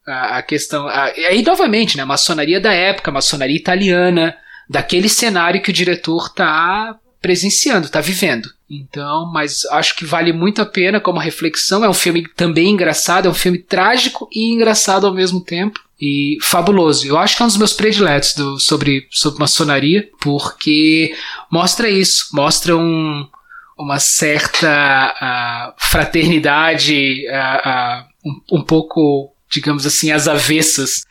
[0.06, 0.88] a, a questão.
[0.88, 2.04] A, aí, novamente, né?
[2.04, 4.36] A maçonaria da época, a maçonaria italiana,
[4.70, 8.50] daquele cenário que o diretor está presenciando, está vivendo.
[8.70, 11.84] Então, mas acho que vale muito a pena como reflexão.
[11.84, 15.80] É um filme também engraçado, é um filme trágico e engraçado ao mesmo tempo.
[16.00, 17.06] E fabuloso.
[17.06, 21.16] Eu acho que é um dos meus prediletos do, sobre, sobre maçonaria, porque
[21.52, 23.28] mostra isso, mostra um,
[23.78, 31.06] uma certa uh, fraternidade, uh, uh, um, um pouco, digamos assim, às avessas.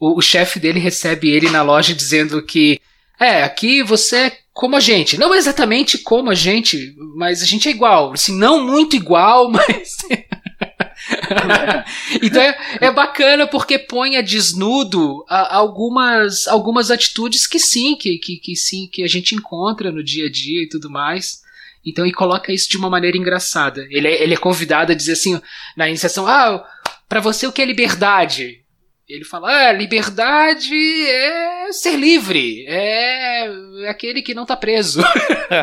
[0.00, 2.80] O, o chefe dele recebe ele na loja dizendo que
[3.20, 5.18] é, aqui você é como a gente.
[5.18, 8.12] Não exatamente como a gente, mas a gente é igual.
[8.12, 9.96] Assim, não muito igual, mas.
[12.22, 18.36] então é, é, bacana porque põe a desnudo algumas, algumas atitudes que sim, que, que,
[18.36, 21.42] que sim, que a gente encontra no dia a dia e tudo mais.
[21.84, 23.84] Então, e coloca isso de uma maneira engraçada.
[23.90, 25.40] Ele é, ele é convidado a dizer assim,
[25.76, 26.64] na iniciação, ah,
[27.08, 28.61] para você o que é liberdade?
[29.12, 33.46] Ele fala: ah, liberdade é ser livre, é
[33.86, 35.02] aquele que não tá preso.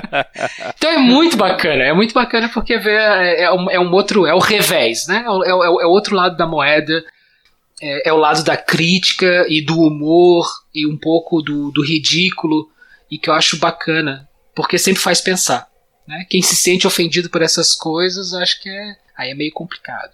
[0.77, 4.35] então é muito bacana, é muito bacana porque é, é, um, é um outro, é
[4.35, 5.25] o revés, né?
[5.25, 7.03] É, é, é o outro lado da moeda,
[7.81, 12.69] é, é, o lado da crítica e do humor e um pouco do, do ridículo
[13.09, 15.67] e que eu acho bacana, porque sempre faz pensar.
[16.07, 16.23] Né?
[16.29, 20.13] Quem se sente ofendido por essas coisas, acho que é Aí é meio complicado.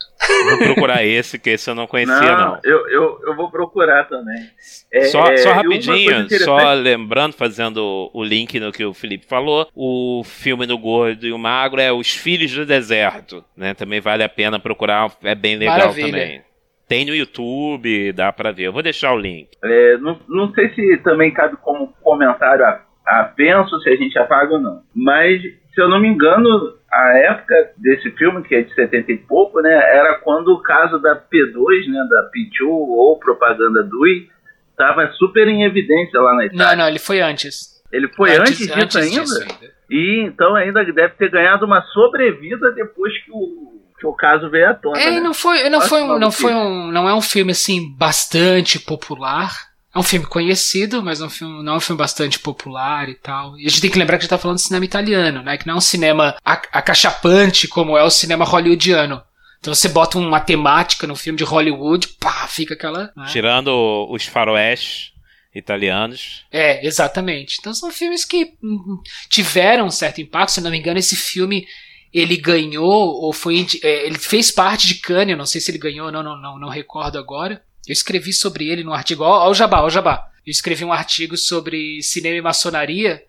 [0.50, 2.54] Vou procurar esse, que esse eu não conhecia, não.
[2.54, 2.60] não.
[2.64, 4.50] Eu, eu, eu vou procurar também.
[4.92, 10.24] É, só, só rapidinho, só lembrando, fazendo o link no que o Felipe falou, o
[10.26, 13.76] filme do Gordo e o Magro é Os Filhos do Deserto, né?
[13.76, 16.08] Também vale a pena procurar, é bem legal Maravilha.
[16.08, 16.42] também.
[16.88, 18.64] Tem no YouTube, dá pra ver.
[18.64, 19.50] Eu vou deixar o link.
[19.64, 24.18] É, não, não sei se também cabe como comentário a, a penso se a gente
[24.18, 24.82] apaga ou não.
[24.96, 25.44] Mas,
[25.76, 29.62] se eu não me engano, a época desse filme, que é de 70 e pouco,
[29.62, 34.30] né, era quando o caso da P2, né, da P2 ou propaganda DUI,
[34.72, 36.66] estava super em evidência lá na Itália.
[36.66, 37.76] Não, não, ele foi antes.
[37.92, 39.22] Ele foi antes, antes disso antes ainda?
[39.22, 39.76] Disso ainda?
[39.90, 44.70] E então ainda deve ter ganhado uma sobrevida depois que o, que o caso veio
[44.70, 45.00] à tona.
[45.00, 45.20] É, né?
[45.20, 49.52] não foi, não foi, um, não foi um, não é um filme assim bastante popular.
[49.96, 53.08] É um filme conhecido, mas não é um filme, não é um filme bastante popular
[53.08, 53.58] e tal.
[53.58, 55.58] E a gente tem que lembrar que a gente tá falando de cinema italiano, né?
[55.58, 59.24] Que não é um cinema acachapante como é o cinema hollywoodiano.
[59.58, 63.12] Então você bota uma temática no filme de Hollywood, pá, fica aquela.
[63.16, 63.26] Né?
[63.32, 65.14] Tirando os faroés
[65.56, 66.46] italianos.
[66.52, 67.58] É, exatamente.
[67.60, 70.52] Então são filmes que hum, tiveram um certo impacto.
[70.52, 71.66] Se não me engano, esse filme
[72.14, 76.12] ele ganhou ou foi é, ele fez parte de Cannes, não sei se ele ganhou,
[76.12, 77.64] não, não, não, não recordo agora.
[77.88, 79.24] Eu escrevi sobre ele no artigo.
[79.24, 80.28] Ó, ó o Jabá, ó o Jabá.
[80.46, 83.24] Eu escrevi um artigo sobre cinema e maçonaria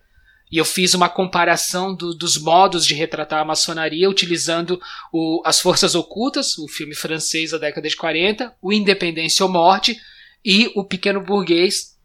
[0.51, 4.79] e eu fiz uma comparação do, dos modos de retratar a maçonaria utilizando
[5.11, 9.97] o, As Forças Ocultas, o filme francês da década de 40, o Independência ou Morte
[10.45, 11.97] e o Pequeno Burguês,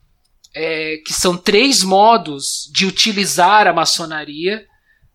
[0.55, 4.67] é, que são três modos de utilizar a maçonaria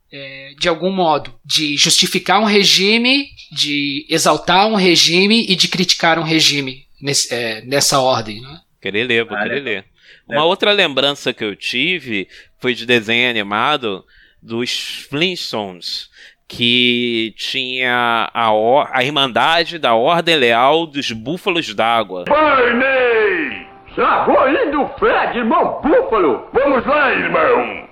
[0.09, 6.17] é, de algum modo, de justificar um regime, de exaltar um regime e de criticar
[6.17, 8.41] um regime nesse, é, nessa ordem.
[8.41, 8.59] Né?
[8.81, 9.85] Querer ler, vou ah, querer ler.
[10.27, 12.27] Uma outra lembrança que eu tive
[12.59, 14.03] foi de desenho animado
[14.41, 16.09] dos Flintstones,
[16.47, 22.25] que tinha a, or a Irmandade da Ordem Leal dos Búfalos d'Água.
[22.25, 23.67] Barney!
[23.95, 26.47] Chegou indo Fred, irmão Búfalo!
[26.53, 27.87] Vamos lá, irmão!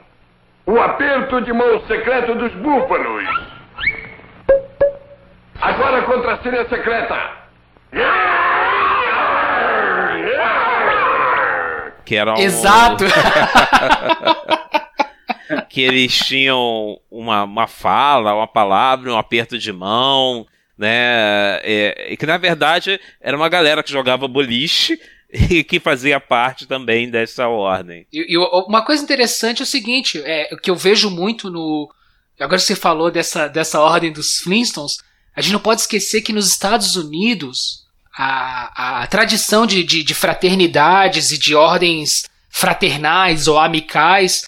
[0.68, 3.26] O aperto de mão secreto dos Búfalos!
[5.62, 7.46] Agora contra a cena secreta!
[12.06, 12.36] Que eram.
[12.36, 13.04] Exato!
[15.70, 20.46] que eles tinham uma, uma fala, uma palavra, um aperto de mão,
[20.78, 21.60] né?
[21.64, 25.00] E, e que na verdade era uma galera que jogava boliche
[25.50, 28.06] e que fazia parte também dessa ordem.
[28.12, 31.90] E, e, uma coisa interessante é o seguinte, é o que eu vejo muito no
[32.40, 34.98] agora você falou dessa dessa ordem dos Flintstones,
[35.36, 37.85] a gente não pode esquecer que nos Estados Unidos
[38.18, 44.44] a, a tradição de, de, de fraternidades e de ordens fraternais ou amicais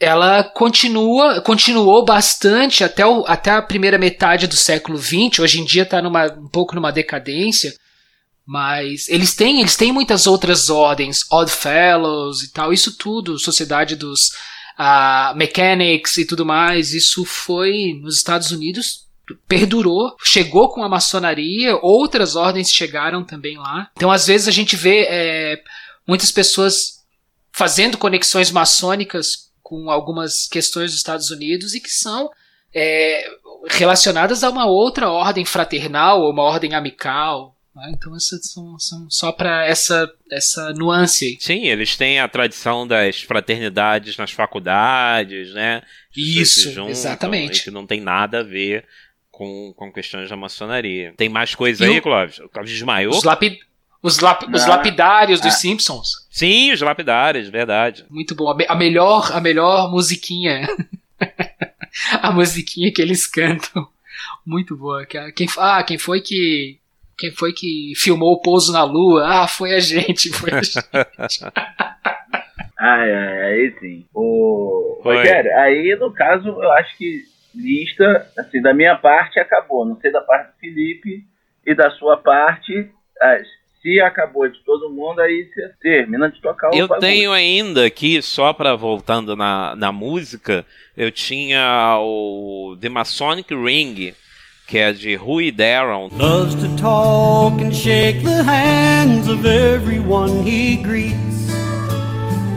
[0.00, 5.38] ela continua, continuou bastante até, o, até a primeira metade do século XX.
[5.38, 7.72] Hoje em dia está um pouco numa decadência,
[8.44, 13.96] mas eles têm, eles têm muitas outras ordens, Odd Fellows e tal, isso tudo, Sociedade
[13.96, 14.30] dos
[14.78, 16.92] uh, Mechanics e tudo mais.
[16.92, 19.03] Isso foi nos Estados Unidos
[19.48, 23.90] perdurou, chegou com a maçonaria, outras ordens chegaram também lá.
[23.96, 25.62] Então, às vezes, a gente vê é,
[26.06, 27.04] muitas pessoas
[27.52, 32.30] fazendo conexões maçônicas com algumas questões dos Estados Unidos e que são
[32.74, 33.24] é,
[33.70, 37.54] relacionadas a uma outra ordem fraternal ou uma ordem amical.
[37.76, 41.36] Ah, então essas são, são só para essa, essa nuance aí.
[41.40, 45.82] Sim, eles têm a tradição das fraternidades nas faculdades, né?
[46.16, 47.64] Isso, exatamente.
[47.64, 48.86] Que não tem nada a ver
[49.34, 51.12] com, com questões da maçonaria.
[51.16, 52.02] Tem mais coisa e aí, o...
[52.02, 52.38] Clóvis?
[52.38, 53.12] O Clóvis desmaiou?
[53.12, 53.58] Os, lapid...
[54.02, 54.44] os, lap...
[54.44, 55.58] os lapidários dos ah.
[55.58, 56.26] Simpsons.
[56.30, 58.04] Sim, os lapidários, verdade.
[58.08, 58.48] Muito bom.
[58.48, 58.64] A, me...
[58.68, 60.68] a melhor, a melhor musiquinha.
[62.22, 63.88] a musiquinha que eles cantam.
[64.46, 65.04] Muito boa.
[65.06, 66.78] Quem, ah, quem foi que
[67.16, 69.24] quem foi que filmou o pouso na lua?
[69.26, 70.78] Ah, foi a gente, foi a gente.
[72.78, 74.04] ah, é, aí sim.
[74.12, 79.84] O Rogério, aí no caso, eu acho que lista, assim, da minha parte acabou.
[79.84, 81.24] Não sei da parte do Felipe
[81.66, 82.90] e da sua parte.
[83.82, 87.06] se acabou de todo mundo, aí você termina de tocar o Eu bagulho.
[87.06, 90.64] tenho ainda aqui, só para voltando na, na música,
[90.96, 94.14] eu tinha o The Masonic Ring,
[94.66, 96.08] que é de Rui Darron.
[96.16, 101.52] Loves to talk and shake the hands of everyone he greets.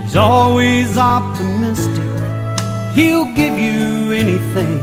[0.06, 2.07] He's always optimistic.
[2.98, 4.82] He'll give you anything.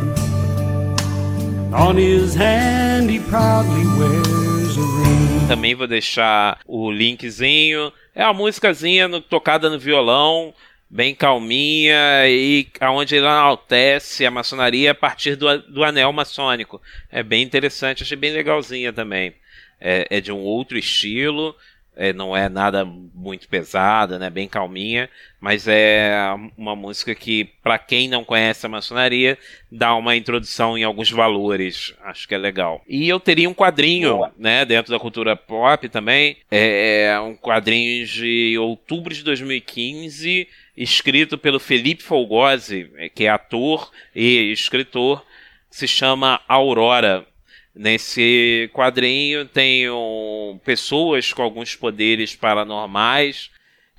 [1.75, 5.49] On his hand he proudly wears a ring.
[5.49, 7.93] Também vou deixar o linkzinho.
[8.15, 10.55] É uma músicazinha no, tocada no violão
[10.89, 16.81] bem calminha e aonde ele enaltece a maçonaria a partir do, do anel maçônico.
[17.11, 19.35] É bem interessante, achei bem legalzinha também.
[19.81, 21.53] É, é de um outro estilo,
[21.97, 25.09] é, não é nada muito pesada, né, bem calminha,
[25.41, 26.13] mas é
[26.57, 29.39] uma música que, para quem não conhece a maçonaria,
[29.71, 32.83] dá uma introdução em alguns valores, acho que é legal.
[32.89, 34.35] E eu teria um quadrinho, Boa.
[34.37, 41.39] né, dentro da cultura pop também, é, é um quadrinho de outubro de 2015, escrito
[41.39, 45.25] pelo Felipe Folgose, é, que é ator e escritor,
[45.71, 47.27] se chama Aurora.
[47.75, 53.51] Nesse quadrinho tem um, pessoas com alguns poderes paranormais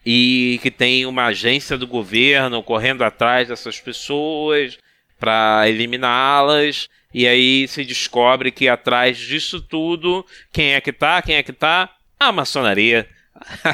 [0.05, 4.77] e que tem uma agência do governo correndo atrás dessas pessoas
[5.19, 6.87] para eliminá-las.
[7.13, 11.21] E aí se descobre que atrás disso tudo, quem é que tá?
[11.21, 11.89] Quem é que tá?
[12.17, 13.09] A maçonaria.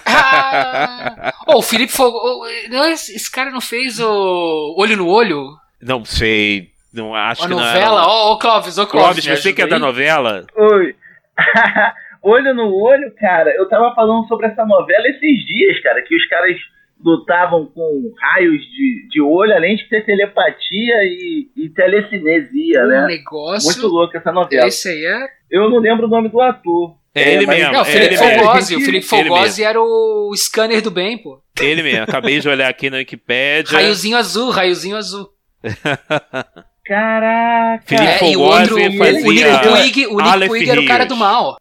[0.06, 1.34] Ah!
[1.48, 2.18] oh, o Felipe Fogo.
[2.18, 5.56] Oh, esse cara não fez o Olho no Olho?
[5.80, 6.72] Não sei.
[6.94, 8.08] Não acho a que novela?
[8.08, 9.24] Ô, oh, Clóvis, ô, Clóvis.
[9.24, 10.46] Clóvis, você que é da novela?
[10.56, 10.96] Oi.
[12.22, 16.28] olho no olho, cara, eu tava falando sobre essa novela esses dias, cara, que os
[16.28, 16.58] caras
[17.04, 23.08] lutavam com raios de, de olho, além de ter telepatia e, e telecinesia, um né?
[23.08, 23.72] negócio.
[23.72, 24.68] Muito louco essa novela.
[24.68, 25.28] Esse aí é.
[25.50, 26.96] Eu não lembro o nome do ator.
[27.14, 27.74] É ele mesmo.
[27.74, 28.76] Não, o Felipe Fogose.
[28.76, 31.42] O Felipe Fogose era o scanner do bem, pô.
[31.60, 32.04] Ele mesmo.
[32.04, 33.78] Acabei de olhar aqui na Wikipedia.
[33.78, 35.28] Raiozinho azul, raiozinho azul.
[36.92, 37.84] Caraca!
[37.86, 41.06] Felipe é, e o outro, fazia o Nick Puig, o Nick Puig era o cara
[41.06, 41.56] do mal.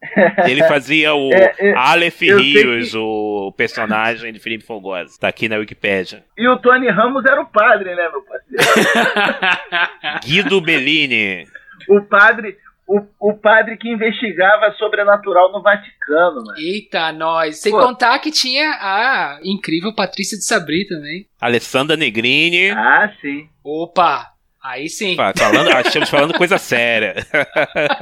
[0.45, 2.97] Ele fazia o é, é, Aleph Rios, que...
[2.97, 5.21] o personagem de Felipe Fogose.
[5.21, 6.25] Tá aqui na Wikipedia.
[6.37, 10.19] E o Tony Ramos era o padre, né, meu parceiro?
[10.27, 11.47] Guido Bellini.
[11.89, 12.57] O padre,
[12.89, 16.59] o, o padre que investigava sobrenatural no Vaticano, mano.
[16.59, 17.59] Eita, nós.
[17.59, 17.79] Sem Pô.
[17.79, 21.27] contar que tinha a incrível Patrícia de Sabri também.
[21.41, 22.71] Alessandra Negrini.
[22.73, 23.49] Ah, sim.
[23.63, 24.33] Opa,
[24.63, 25.17] aí sim.
[25.17, 27.15] Falando, estamos falando coisa séria.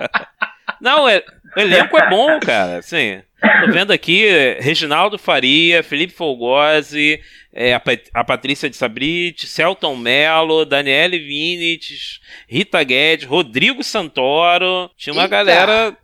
[0.80, 1.24] Não, é,
[1.56, 2.82] o elenco é bom, cara.
[2.82, 3.22] Sim.
[3.40, 4.26] Tô vendo aqui
[4.60, 7.20] Reginaldo Faria, Felipe Folgose,
[7.52, 7.82] é, a,
[8.14, 14.90] a, Patrícia de Sabrit, Celton Mello, Daniele Vinitz, Rita Guedes, Rodrigo Santoro.
[14.96, 15.36] Tinha uma Eita.
[15.36, 15.96] galera.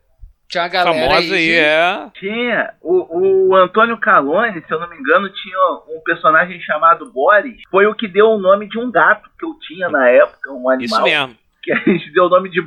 [0.49, 2.11] Tinha uma galera famosa aí, é.
[2.15, 2.75] Tinha.
[2.81, 7.63] O, o Antônio Calone, se eu não me engano, tinha um personagem chamado Boris.
[7.71, 10.69] Foi o que deu o nome de um gato que eu tinha na época, um
[10.69, 11.01] animal.
[11.01, 11.37] Isso mesmo.
[11.63, 12.63] Que a gente deu o nome de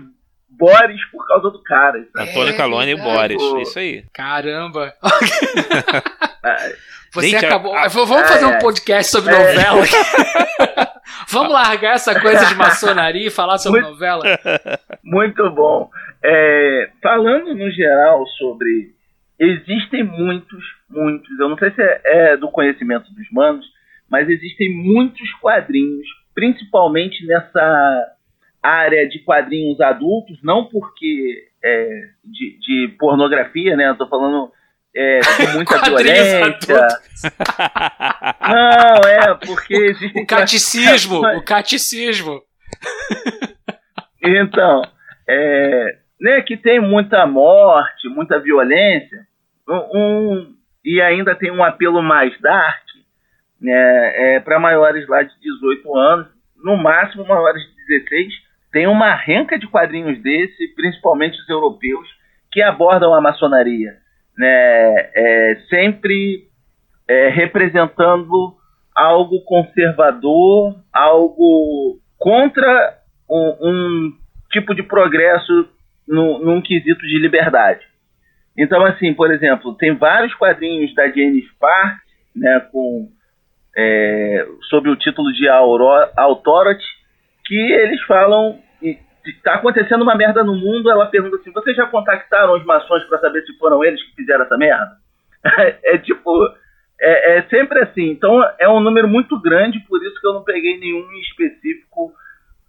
[0.50, 2.06] Boris por causa do cara.
[2.18, 4.04] Antônio é, Calone e Boris, isso aí.
[4.14, 4.94] Caramba.
[7.14, 7.74] Você Gente, acabou.
[7.74, 9.84] A, a, Vamos fazer é, um podcast sobre é, novela.
[11.30, 14.24] Vamos largar essa coisa de maçonaria e falar sobre muito, novela.
[15.04, 15.90] Muito bom.
[16.24, 18.96] É, falando no geral sobre.
[19.40, 21.40] Existem muitos, muitos.
[21.40, 23.66] Eu não sei se é, é do conhecimento dos manos,
[24.10, 28.16] mas existem muitos quadrinhos, principalmente nessa
[28.64, 33.90] área de quadrinhos adultos, não porque é, de, de, pornografia, né?
[33.90, 34.52] Eu tô falando
[34.96, 36.58] é, com muita violência.
[38.42, 40.20] não, é, porque existe.
[40.20, 42.42] O catecismo, o catecismo.
[44.24, 44.82] Então,
[45.30, 49.26] é, né, que tem muita morte, muita violência,
[49.68, 50.54] um,
[50.84, 52.84] e ainda tem um apelo mais dark,
[53.62, 56.28] né, é, para maiores lá de 18 anos,
[56.64, 58.34] no máximo maiores de 16,
[58.72, 62.08] tem uma renca de quadrinhos desse, principalmente os europeus,
[62.52, 63.96] que abordam a maçonaria.
[64.38, 66.48] né, é, sempre
[67.08, 68.56] é, representando
[68.96, 73.00] algo conservador, algo contra
[73.30, 74.14] um, um
[74.52, 75.68] tipo de progresso
[76.08, 77.86] num quesito de liberdade.
[78.58, 82.00] Então, assim, por exemplo, tem vários quadrinhos da Jane Spark,
[82.36, 83.10] né, com,
[83.76, 86.86] é, sob o título de Authority,
[87.46, 88.60] que eles falam
[89.32, 93.20] está acontecendo uma merda no mundo, ela pergunta assim: vocês já contactaram os maçons para
[93.20, 94.98] saber se foram eles que fizeram essa merda?
[95.84, 96.32] é tipo,
[97.00, 98.10] é, é, sempre assim.
[98.10, 102.14] Então é um número muito grande, por isso que eu não peguei nenhum específico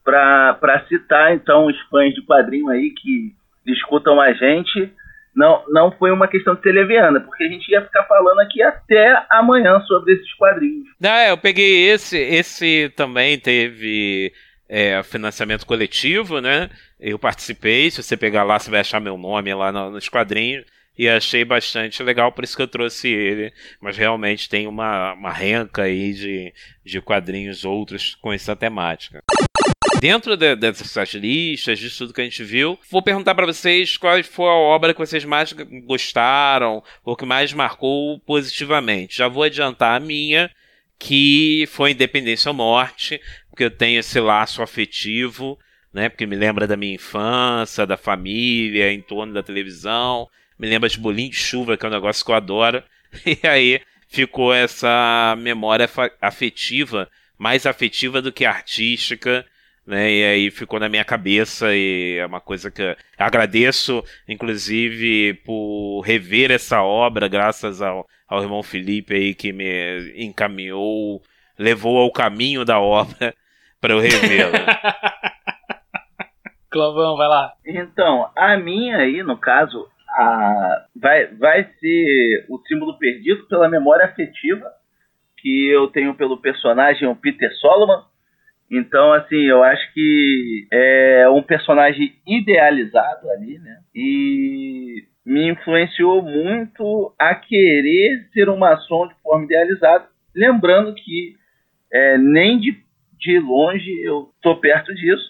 [0.09, 1.35] para citar.
[1.35, 3.35] Então, os fãs de quadrinho aí que
[3.67, 4.91] escutam a gente.
[5.37, 8.61] Não, não foi uma questão de ser leviana, porque a gente ia ficar falando aqui
[8.61, 10.89] até amanhã sobre esses quadrinhos.
[10.99, 14.33] Não, é, eu peguei esse, esse também teve
[14.69, 16.69] é, financiamento coletivo, né?
[16.99, 20.65] Eu participei, se você pegar lá, você vai achar meu nome lá no, nos quadrinhos.
[20.99, 23.53] E achei bastante legal, por isso que eu trouxe ele.
[23.81, 26.53] Mas realmente tem uma, uma renca aí de,
[26.85, 29.23] de quadrinhos outros com essa temática.
[30.01, 34.23] Dentro de, dessas listas, de tudo que a gente viu, vou perguntar para vocês qual
[34.23, 35.53] foi a obra que vocês mais
[35.85, 39.17] gostaram, ou que mais marcou positivamente.
[39.17, 40.51] Já vou adiantar a minha,
[40.99, 43.21] que foi Independência ou Morte,
[43.51, 45.59] porque eu tenho esse laço afetivo,
[45.93, 46.09] né?
[46.09, 50.99] Porque me lembra da minha infância, da família, em torno da televisão, me lembra de
[50.99, 52.83] bolinho de chuva, que é um negócio que eu adoro.
[53.27, 55.89] E aí ficou essa memória
[56.21, 59.45] afetiva, mais afetiva do que artística,
[59.89, 60.13] né?
[60.13, 66.51] E aí ficou na minha cabeça e é uma coisa que agradeço, inclusive, por rever
[66.51, 71.23] essa obra, graças ao, ao irmão Felipe aí que me encaminhou,
[71.59, 73.35] levou ao caminho da obra
[73.81, 74.59] para eu revê-la.
[76.71, 77.55] Clovão, vai lá.
[77.65, 84.05] Então, a minha aí, no caso, a, vai, vai ser o símbolo perdido pela memória
[84.05, 84.71] afetiva
[85.39, 88.03] que eu tenho pelo personagem o Peter Solomon.
[88.71, 93.79] Então, assim, eu acho que é um personagem idealizado ali, né?
[93.95, 100.07] E me influenciou muito a querer ser um maçom de forma idealizada.
[100.35, 101.35] Lembrando que
[101.93, 102.77] é, nem de
[103.19, 105.25] de longe eu tô perto disso,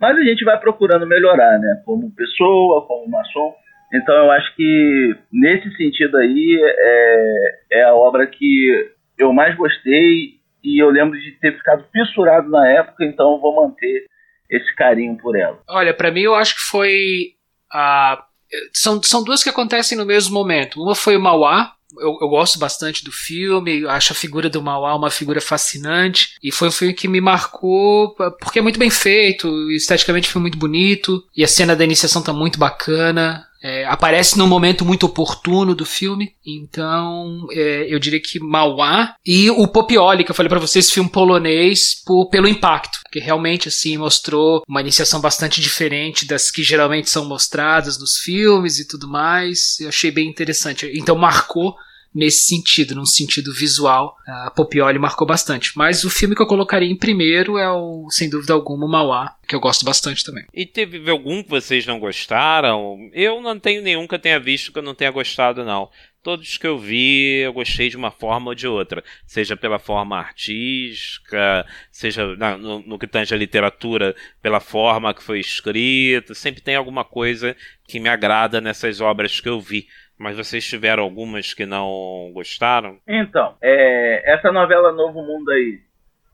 [0.00, 1.82] mas a gente vai procurando melhorar, né?
[1.84, 3.54] Como pessoa, como maçom.
[3.92, 10.33] Então eu acho que nesse sentido aí é, é a obra que eu mais gostei
[10.64, 14.06] e eu lembro de ter ficado fissurado na época, então vou manter
[14.50, 15.60] esse carinho por ela.
[15.68, 17.34] Olha, para mim eu acho que foi
[17.70, 18.24] a
[18.72, 20.80] são, são duas que acontecem no mesmo momento.
[20.80, 24.94] Uma foi o Mauá, eu, eu, gosto bastante do filme, acho a figura do Mauá
[24.96, 29.70] uma figura fascinante, e foi um filme que me marcou porque é muito bem feito,
[29.70, 33.46] esteticamente foi muito bonito, e a cena da iniciação tá muito bacana.
[33.66, 39.50] É, aparece num momento muito oportuno do filme, então é, eu diria que Mauá e
[39.50, 43.96] o Popioli, que eu falei para vocês, filme polonês, por, pelo impacto, que realmente assim
[43.96, 49.80] mostrou uma iniciação bastante diferente das que geralmente são mostradas nos filmes e tudo mais.
[49.80, 50.92] Eu achei bem interessante.
[50.94, 51.74] Então marcou
[52.14, 55.72] nesse sentido, num sentido visual, a Popioli marcou bastante.
[55.74, 59.34] Mas o filme que eu colocaria em primeiro é o, sem dúvida alguma, o Mauá,
[59.48, 60.44] que eu gosto bastante também.
[60.54, 63.10] E teve algum que vocês não gostaram?
[63.12, 65.90] Eu não tenho nenhum que eu tenha visto que eu não tenha gostado, não.
[66.22, 69.04] Todos que eu vi, eu gostei de uma forma ou de outra.
[69.26, 75.22] Seja pela forma artística, seja na, no, no que tange a literatura, pela forma que
[75.22, 76.32] foi escrita.
[76.32, 77.54] Sempre tem alguma coisa
[77.86, 79.86] que me agrada nessas obras que eu vi.
[80.18, 82.98] Mas vocês tiveram algumas que não gostaram?
[83.06, 85.80] Então, é, essa novela Novo Mundo aí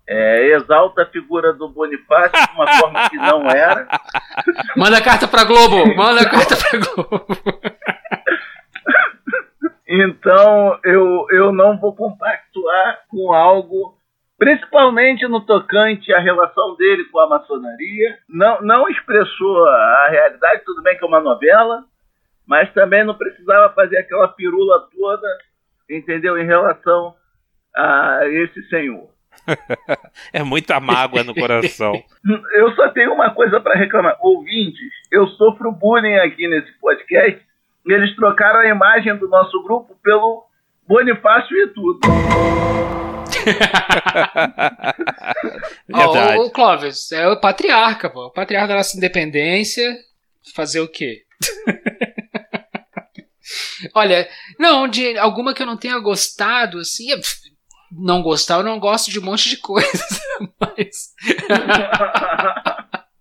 [0.07, 3.86] é, exalta a figura do Bonifácio de uma forma que não era.
[4.77, 5.94] Manda carta pra Globo!
[5.94, 7.27] Manda carta pra Globo!
[9.86, 13.97] então, eu, eu não vou compactuar com algo
[14.40, 18.19] principalmente no tocante à relação dele com a maçonaria.
[18.27, 21.85] Não, não expressou a realidade, tudo bem que é uma novela,
[22.51, 25.28] mas também não precisava fazer aquela pirula toda,
[25.89, 26.36] entendeu?
[26.36, 27.14] Em relação
[27.77, 29.09] a esse senhor.
[30.35, 31.93] é muita mágoa no coração.
[32.56, 34.16] Eu só tenho uma coisa para reclamar.
[34.20, 37.40] Ouvintes, eu sofro bullying aqui nesse podcast.
[37.86, 40.44] Eles trocaram a imagem do nosso grupo pelo
[40.89, 42.01] Bonifácio e tudo.
[45.89, 46.39] Verdade.
[46.39, 48.27] Oh, o Clóvis, é o patriarca, pô.
[48.27, 49.97] O patriarca da nossa independência.
[50.55, 51.22] Fazer o quê?
[53.94, 54.28] Olha,
[54.59, 57.09] não, de alguma que eu não tenha gostado, assim,
[57.90, 60.20] não gostar, eu não gosto de um monte de coisas,
[60.60, 61.14] mas.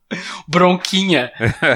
[0.48, 1.32] Bronquinha.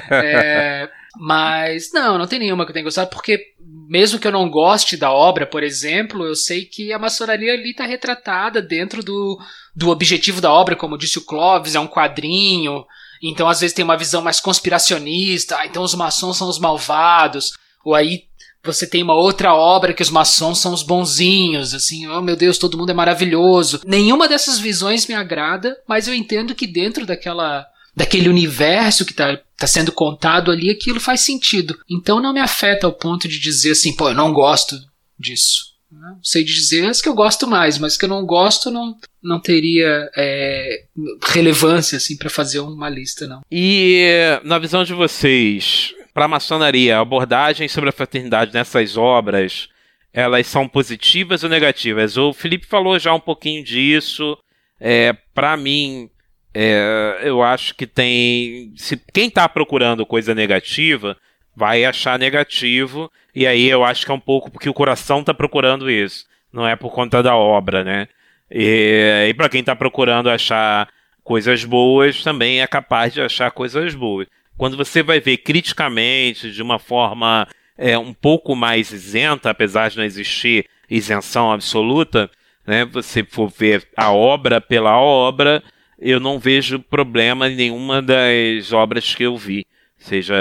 [0.09, 3.53] É, mas, não, não tem nenhuma que eu tenha gostado, porque
[3.87, 7.71] mesmo que eu não goste da obra, por exemplo, eu sei que a maçonaria ali
[7.71, 9.39] está retratada dentro do,
[9.75, 12.85] do objetivo da obra, como disse o Clóvis, é um quadrinho,
[13.21, 17.53] então às vezes tem uma visão mais conspiracionista, ah, então os maçons são os malvados,
[17.85, 18.23] ou aí
[18.63, 22.57] você tem uma outra obra que os maçons são os bonzinhos, assim, oh meu Deus,
[22.57, 23.81] todo mundo é maravilhoso.
[23.85, 29.39] Nenhuma dessas visões me agrada, mas eu entendo que dentro daquela daquele universo que está
[29.55, 31.77] tá sendo contado ali, aquilo faz sentido.
[31.89, 34.75] Então não me afeta ao ponto de dizer assim, pô, eu não gosto
[35.19, 35.73] disso.
[35.91, 39.39] Não sei dizer as que eu gosto mais, mas que eu não gosto não, não
[39.39, 40.85] teria é,
[41.21, 43.41] relevância assim para fazer uma lista, não.
[43.51, 44.07] E
[44.43, 49.69] na visão de vocês, para a maçonaria, abordagens sobre a fraternidade nessas obras,
[50.13, 52.17] elas são positivas ou negativas?
[52.17, 54.37] O Felipe falou já um pouquinho disso.
[54.79, 56.09] É, para mim,
[56.53, 58.73] é, eu acho que tem.
[58.75, 61.17] Se quem está procurando coisa negativa
[61.55, 65.33] vai achar negativo, e aí eu acho que é um pouco porque o coração está
[65.33, 68.07] procurando isso, não é por conta da obra, né?
[68.51, 70.87] E, e para quem está procurando achar
[71.23, 74.27] coisas boas, também é capaz de achar coisas boas.
[74.57, 77.47] Quando você vai ver criticamente, de uma forma
[77.77, 82.29] é, um pouco mais isenta, apesar de não existir isenção absoluta,
[82.65, 85.63] né, você for ver a obra pela obra,
[85.99, 89.65] eu não vejo problema em nenhuma das obras que eu vi,
[89.97, 90.35] seja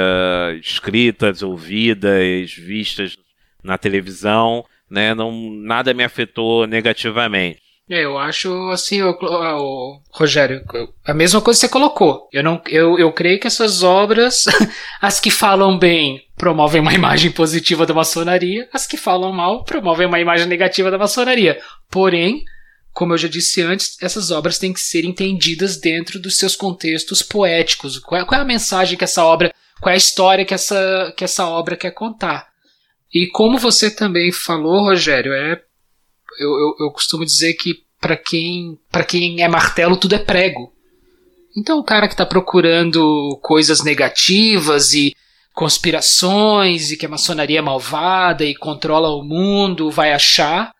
[0.61, 3.17] escritas, ouvidas, vistas
[3.63, 7.72] na televisão, né, não, nada me afetou negativamente.
[7.93, 10.65] É, eu acho assim, o, o, Rogério,
[11.05, 12.27] a mesma coisa que você colocou.
[12.33, 14.47] Eu não, eu, eu creio que essas obras,
[14.99, 20.07] as que falam bem, promovem uma imagem positiva da maçonaria, as que falam mal promovem
[20.07, 21.61] uma imagem negativa da maçonaria.
[21.91, 22.43] Porém,
[22.95, 27.21] como eu já disse antes, essas obras têm que ser entendidas dentro dos seus contextos
[27.21, 27.99] poéticos.
[27.99, 29.53] Qual é, qual é a mensagem que essa obra,
[29.83, 32.49] qual é a história que essa, que essa obra quer contar?
[33.13, 35.61] E como você também falou, Rogério, é
[36.39, 40.73] eu, eu, eu costumo dizer que para quem, para quem é martelo tudo é prego.
[41.57, 45.15] Então o cara que está procurando coisas negativas e
[45.55, 50.73] conspirações e que a maçonaria é malvada e controla o mundo vai achar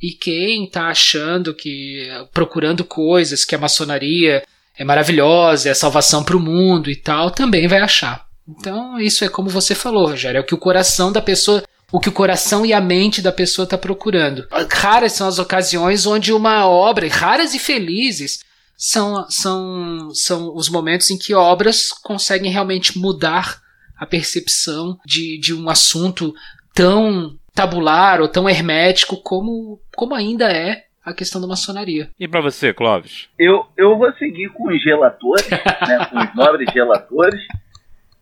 [0.00, 4.42] e quem está achando que procurando coisas que a maçonaria
[4.76, 8.24] é maravilhosa, é salvação para o mundo e tal, também vai achar.
[8.48, 12.00] Então, isso é como você falou, Rogério, é o que o coração da pessoa o
[12.00, 14.46] que o coração e a mente da pessoa está procurando.
[14.70, 18.44] Raras são as ocasiões onde uma obra, raras e felizes,
[18.76, 23.58] são, são, são os momentos em que obras conseguem realmente mudar
[23.98, 26.32] a percepção de, de um assunto
[26.74, 32.08] tão tabular ou tão hermético como, como ainda é a questão da maçonaria.
[32.18, 33.28] E para você, Clóvis?
[33.38, 37.40] Eu, eu vou seguir com os relatores, né, com os nobres relatores,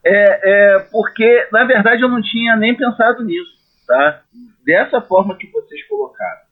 [0.04, 0.40] é,
[0.74, 3.57] é, porque, na verdade, eu não tinha nem pensado nisso
[3.88, 4.22] tá?
[4.64, 6.42] Dessa forma que vocês colocaram.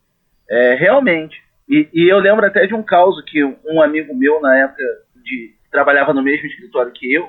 [0.50, 1.36] É, realmente.
[1.68, 4.82] E, e, eu lembro até de um caso que um amigo meu, na época,
[5.22, 7.28] de trabalhava no mesmo escritório que eu,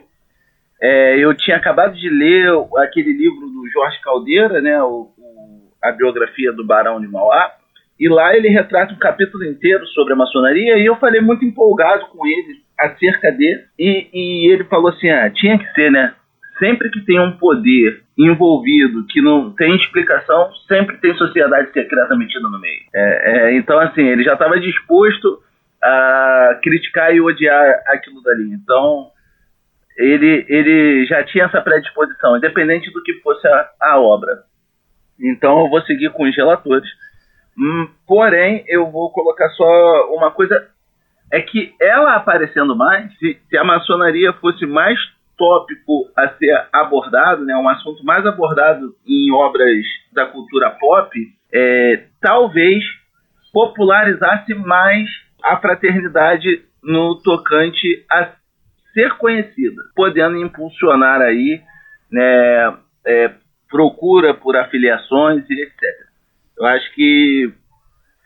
[0.81, 2.47] é, eu tinha acabado de ler
[2.77, 7.51] aquele livro do Jorge Caldeira, né, o, o, a biografia do Barão de Mauá,
[7.99, 12.05] e lá ele retrata um capítulo inteiro sobre a maçonaria, e eu falei muito empolgado
[12.07, 16.13] com ele acerca dele, e, e ele falou assim, ah, tinha que ser, né,
[16.59, 22.49] sempre que tem um poder envolvido que não tem explicação, sempre tem sociedade secreta metida
[22.49, 22.81] no meio.
[22.93, 25.39] É, é, então, assim, ele já estava disposto
[25.83, 28.51] a criticar e odiar aquilo dali.
[28.53, 29.11] Então,
[29.95, 34.43] ele, ele já tinha essa predisposição, independente do que fosse a, a obra.
[35.19, 36.89] Então, eu vou seguir com os relatores.
[37.57, 40.67] Hum, porém, eu vou colocar só uma coisa:
[41.31, 44.99] é que ela aparecendo mais, se, se a maçonaria fosse mais
[45.37, 51.17] tópico a ser abordado, né, um assunto mais abordado em obras da cultura pop,
[51.53, 52.83] é, talvez
[53.53, 55.07] popularizasse mais
[55.43, 58.31] a fraternidade no tocante a
[58.93, 61.61] ser conhecida, podendo impulsionar aí
[62.11, 63.31] né, é,
[63.69, 65.83] procura por afiliações e etc.
[66.57, 67.53] Eu acho que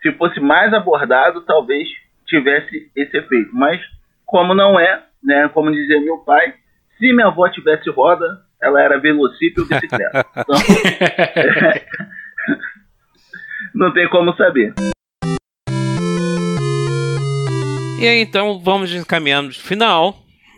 [0.00, 1.88] se fosse mais abordado, talvez
[2.26, 3.50] tivesse esse efeito.
[3.52, 3.80] Mas
[4.24, 6.54] como não é, né, como dizia meu pai,
[6.98, 10.26] se minha avó tivesse roda, ela era velocípede ou bicicleta.
[10.36, 10.56] Então,
[13.74, 14.72] não tem como saber.
[18.00, 20.16] E aí, então, vamos encaminhando o final.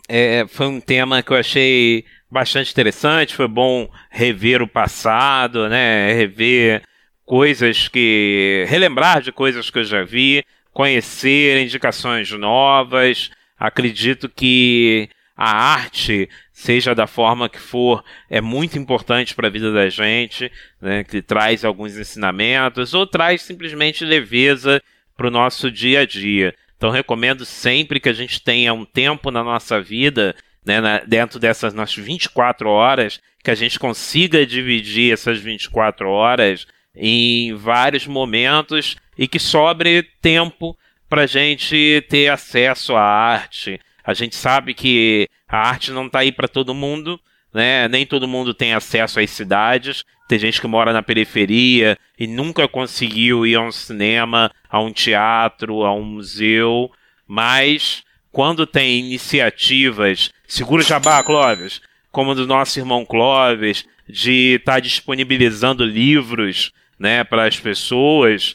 [0.09, 3.35] É, foi um tema que eu achei bastante interessante.
[3.35, 6.12] Foi bom rever o passado, né?
[6.12, 6.82] Rever
[7.24, 8.65] coisas que.
[8.69, 13.31] relembrar de coisas que eu já vi, conhecer indicações novas.
[13.59, 19.73] Acredito que a arte, seja da forma que for, é muito importante para a vida
[19.73, 20.51] da gente,
[20.81, 24.81] né, que traz alguns ensinamentos ou traz simplesmente leveza
[25.16, 26.55] para o nosso dia a dia.
[26.77, 31.40] Então recomendo sempre que a gente tenha um tempo na nossa vida, né, na, dentro
[31.40, 38.97] dessas nossas 24 horas, que a gente consiga dividir essas 24 horas em vários momentos
[39.19, 40.77] e que sobre tempo
[41.09, 46.18] para a gente ter acesso à arte, a gente sabe que a arte não está
[46.18, 47.18] aí para todo mundo,
[47.52, 47.89] né?
[47.89, 50.05] Nem todo mundo tem acesso às cidades.
[50.28, 54.93] Tem gente que mora na periferia e nunca conseguiu ir a um cinema, a um
[54.93, 56.90] teatro, a um museu.
[57.26, 61.81] Mas quando tem iniciativas, segura o jabá, Clóvis,
[62.12, 68.55] como do nosso irmão Clóvis, de estar tá disponibilizando livros, né, para as pessoas,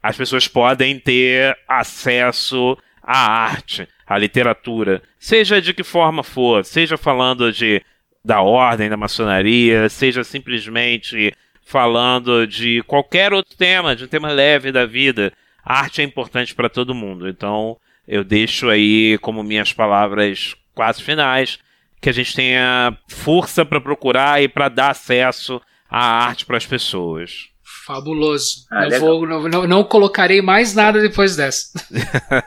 [0.00, 6.96] as pessoas podem ter acesso à arte a literatura, seja de que forma for, seja
[6.96, 7.82] falando de
[8.24, 11.32] da ordem da maçonaria, seja simplesmente
[11.64, 15.32] falando de qualquer outro tema, de um tema leve da vida,
[15.64, 17.28] a arte é importante para todo mundo.
[17.28, 17.76] Então,
[18.06, 21.58] eu deixo aí como minhas palavras quase finais
[22.00, 25.60] que a gente tenha força para procurar e para dar acesso
[25.90, 27.48] à arte para as pessoas.
[27.86, 28.66] Fabuloso.
[28.68, 31.72] Ah, não, vou, não, não, não, colocarei mais nada depois dessa.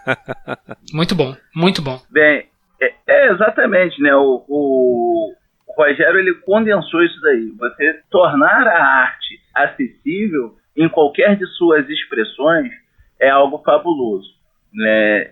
[0.91, 2.01] muito bom, muito bom.
[2.09, 2.45] Bem,
[2.81, 4.13] é, é exatamente, né?
[4.15, 5.33] O, o,
[5.65, 7.53] o, Rogério ele condensou isso daí.
[7.57, 12.73] Você tornar a arte acessível em qualquer de suas expressões
[13.17, 14.29] é algo fabuloso,
[14.73, 15.31] né?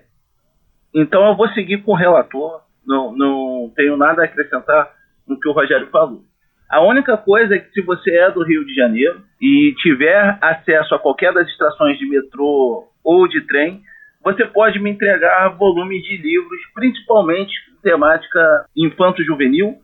[0.95, 2.61] Então eu vou seguir com o relator.
[2.85, 4.89] Não, não tenho nada a acrescentar
[5.27, 6.23] no que o Rogério falou.
[6.69, 10.93] A única coisa é que se você é do Rio de Janeiro e tiver acesso
[10.93, 13.81] a qualquer das estações de metrô ou de trem,
[14.21, 19.77] você pode me entregar volume de livros, principalmente temática infanto-juvenil,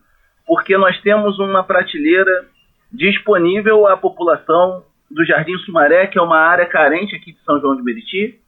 [0.46, 2.44] porque nós temos uma prateleira
[2.92, 7.76] disponível à população do Jardim Sumaré, que é uma área carente aqui de São João
[7.76, 8.38] de Meriti,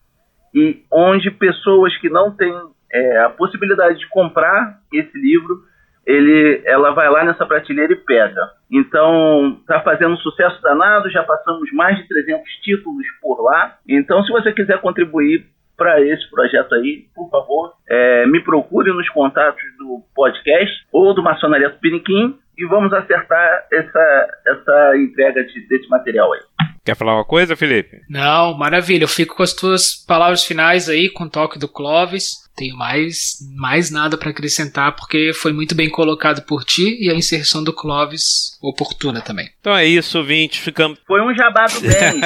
[0.54, 2.54] e onde pessoas que não têm
[2.92, 5.62] é, a possibilidade de comprar esse livro
[6.06, 8.40] ele, ela vai lá nessa prateleira e pega.
[8.70, 13.76] Então, está fazendo um sucesso danado, já passamos mais de 300 títulos por lá.
[13.88, 15.46] Então, se você quiser contribuir
[15.76, 21.22] para esse projeto aí, por favor, é, me procure nos contatos do podcast ou do
[21.22, 26.40] Maçonaria Tupiniquim e vamos acertar essa, essa entrega de, desse material aí.
[26.84, 28.00] Quer falar uma coisa, Felipe?
[28.08, 29.04] Não, maravilha.
[29.04, 32.45] Eu fico com as tuas palavras finais aí, com o toque do Clóvis.
[32.56, 37.14] Tenho mais, mais nada para acrescentar, porque foi muito bem colocado por ti e a
[37.14, 39.50] inserção do Clóvis oportuna também.
[39.60, 40.58] Então é isso, Vinte.
[40.60, 40.98] Ficamos.
[41.06, 42.20] Foi um jabá do bem.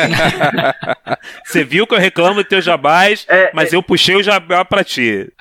[1.44, 3.76] Você viu que eu reclamo do teu jabás, é, mas é...
[3.76, 5.30] eu puxei o jabá para ti.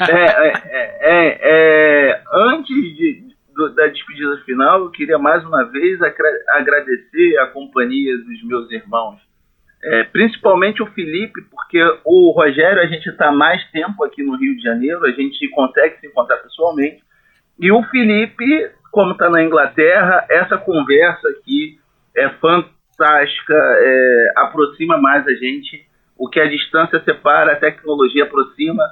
[0.00, 3.22] É, é, é, é, antes de,
[3.54, 5.98] do, da despedida final, eu queria mais uma vez
[6.48, 9.27] agradecer a companhia dos meus irmãos.
[9.82, 14.56] É, principalmente o Felipe, porque o Rogério, a gente está mais tempo aqui no Rio
[14.56, 17.02] de Janeiro, a gente consegue se encontrar pessoalmente.
[17.60, 21.78] E o Felipe, como está na Inglaterra, essa conversa aqui
[22.16, 25.86] é fantástica, é, aproxima mais a gente.
[26.16, 28.82] O que a distância separa, a tecnologia aproxima.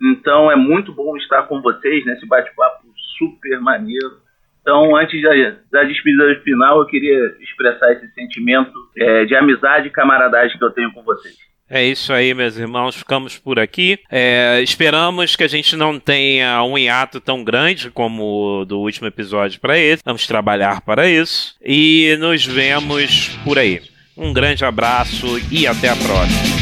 [0.00, 4.23] Então é muito bom estar com vocês nesse bate-papo super maneiro.
[4.64, 5.30] Então, antes da,
[5.70, 10.70] da despedida final, eu queria expressar esse sentimento é, de amizade e camaradagem que eu
[10.70, 11.36] tenho com vocês.
[11.68, 12.96] É isso aí, meus irmãos.
[12.96, 13.98] Ficamos por aqui.
[14.10, 19.06] É, esperamos que a gente não tenha um hiato tão grande como o do último
[19.06, 20.02] episódio para esse.
[20.04, 21.54] Vamos trabalhar para isso.
[21.62, 23.82] E nos vemos por aí.
[24.16, 26.53] Um grande abraço e até a próxima.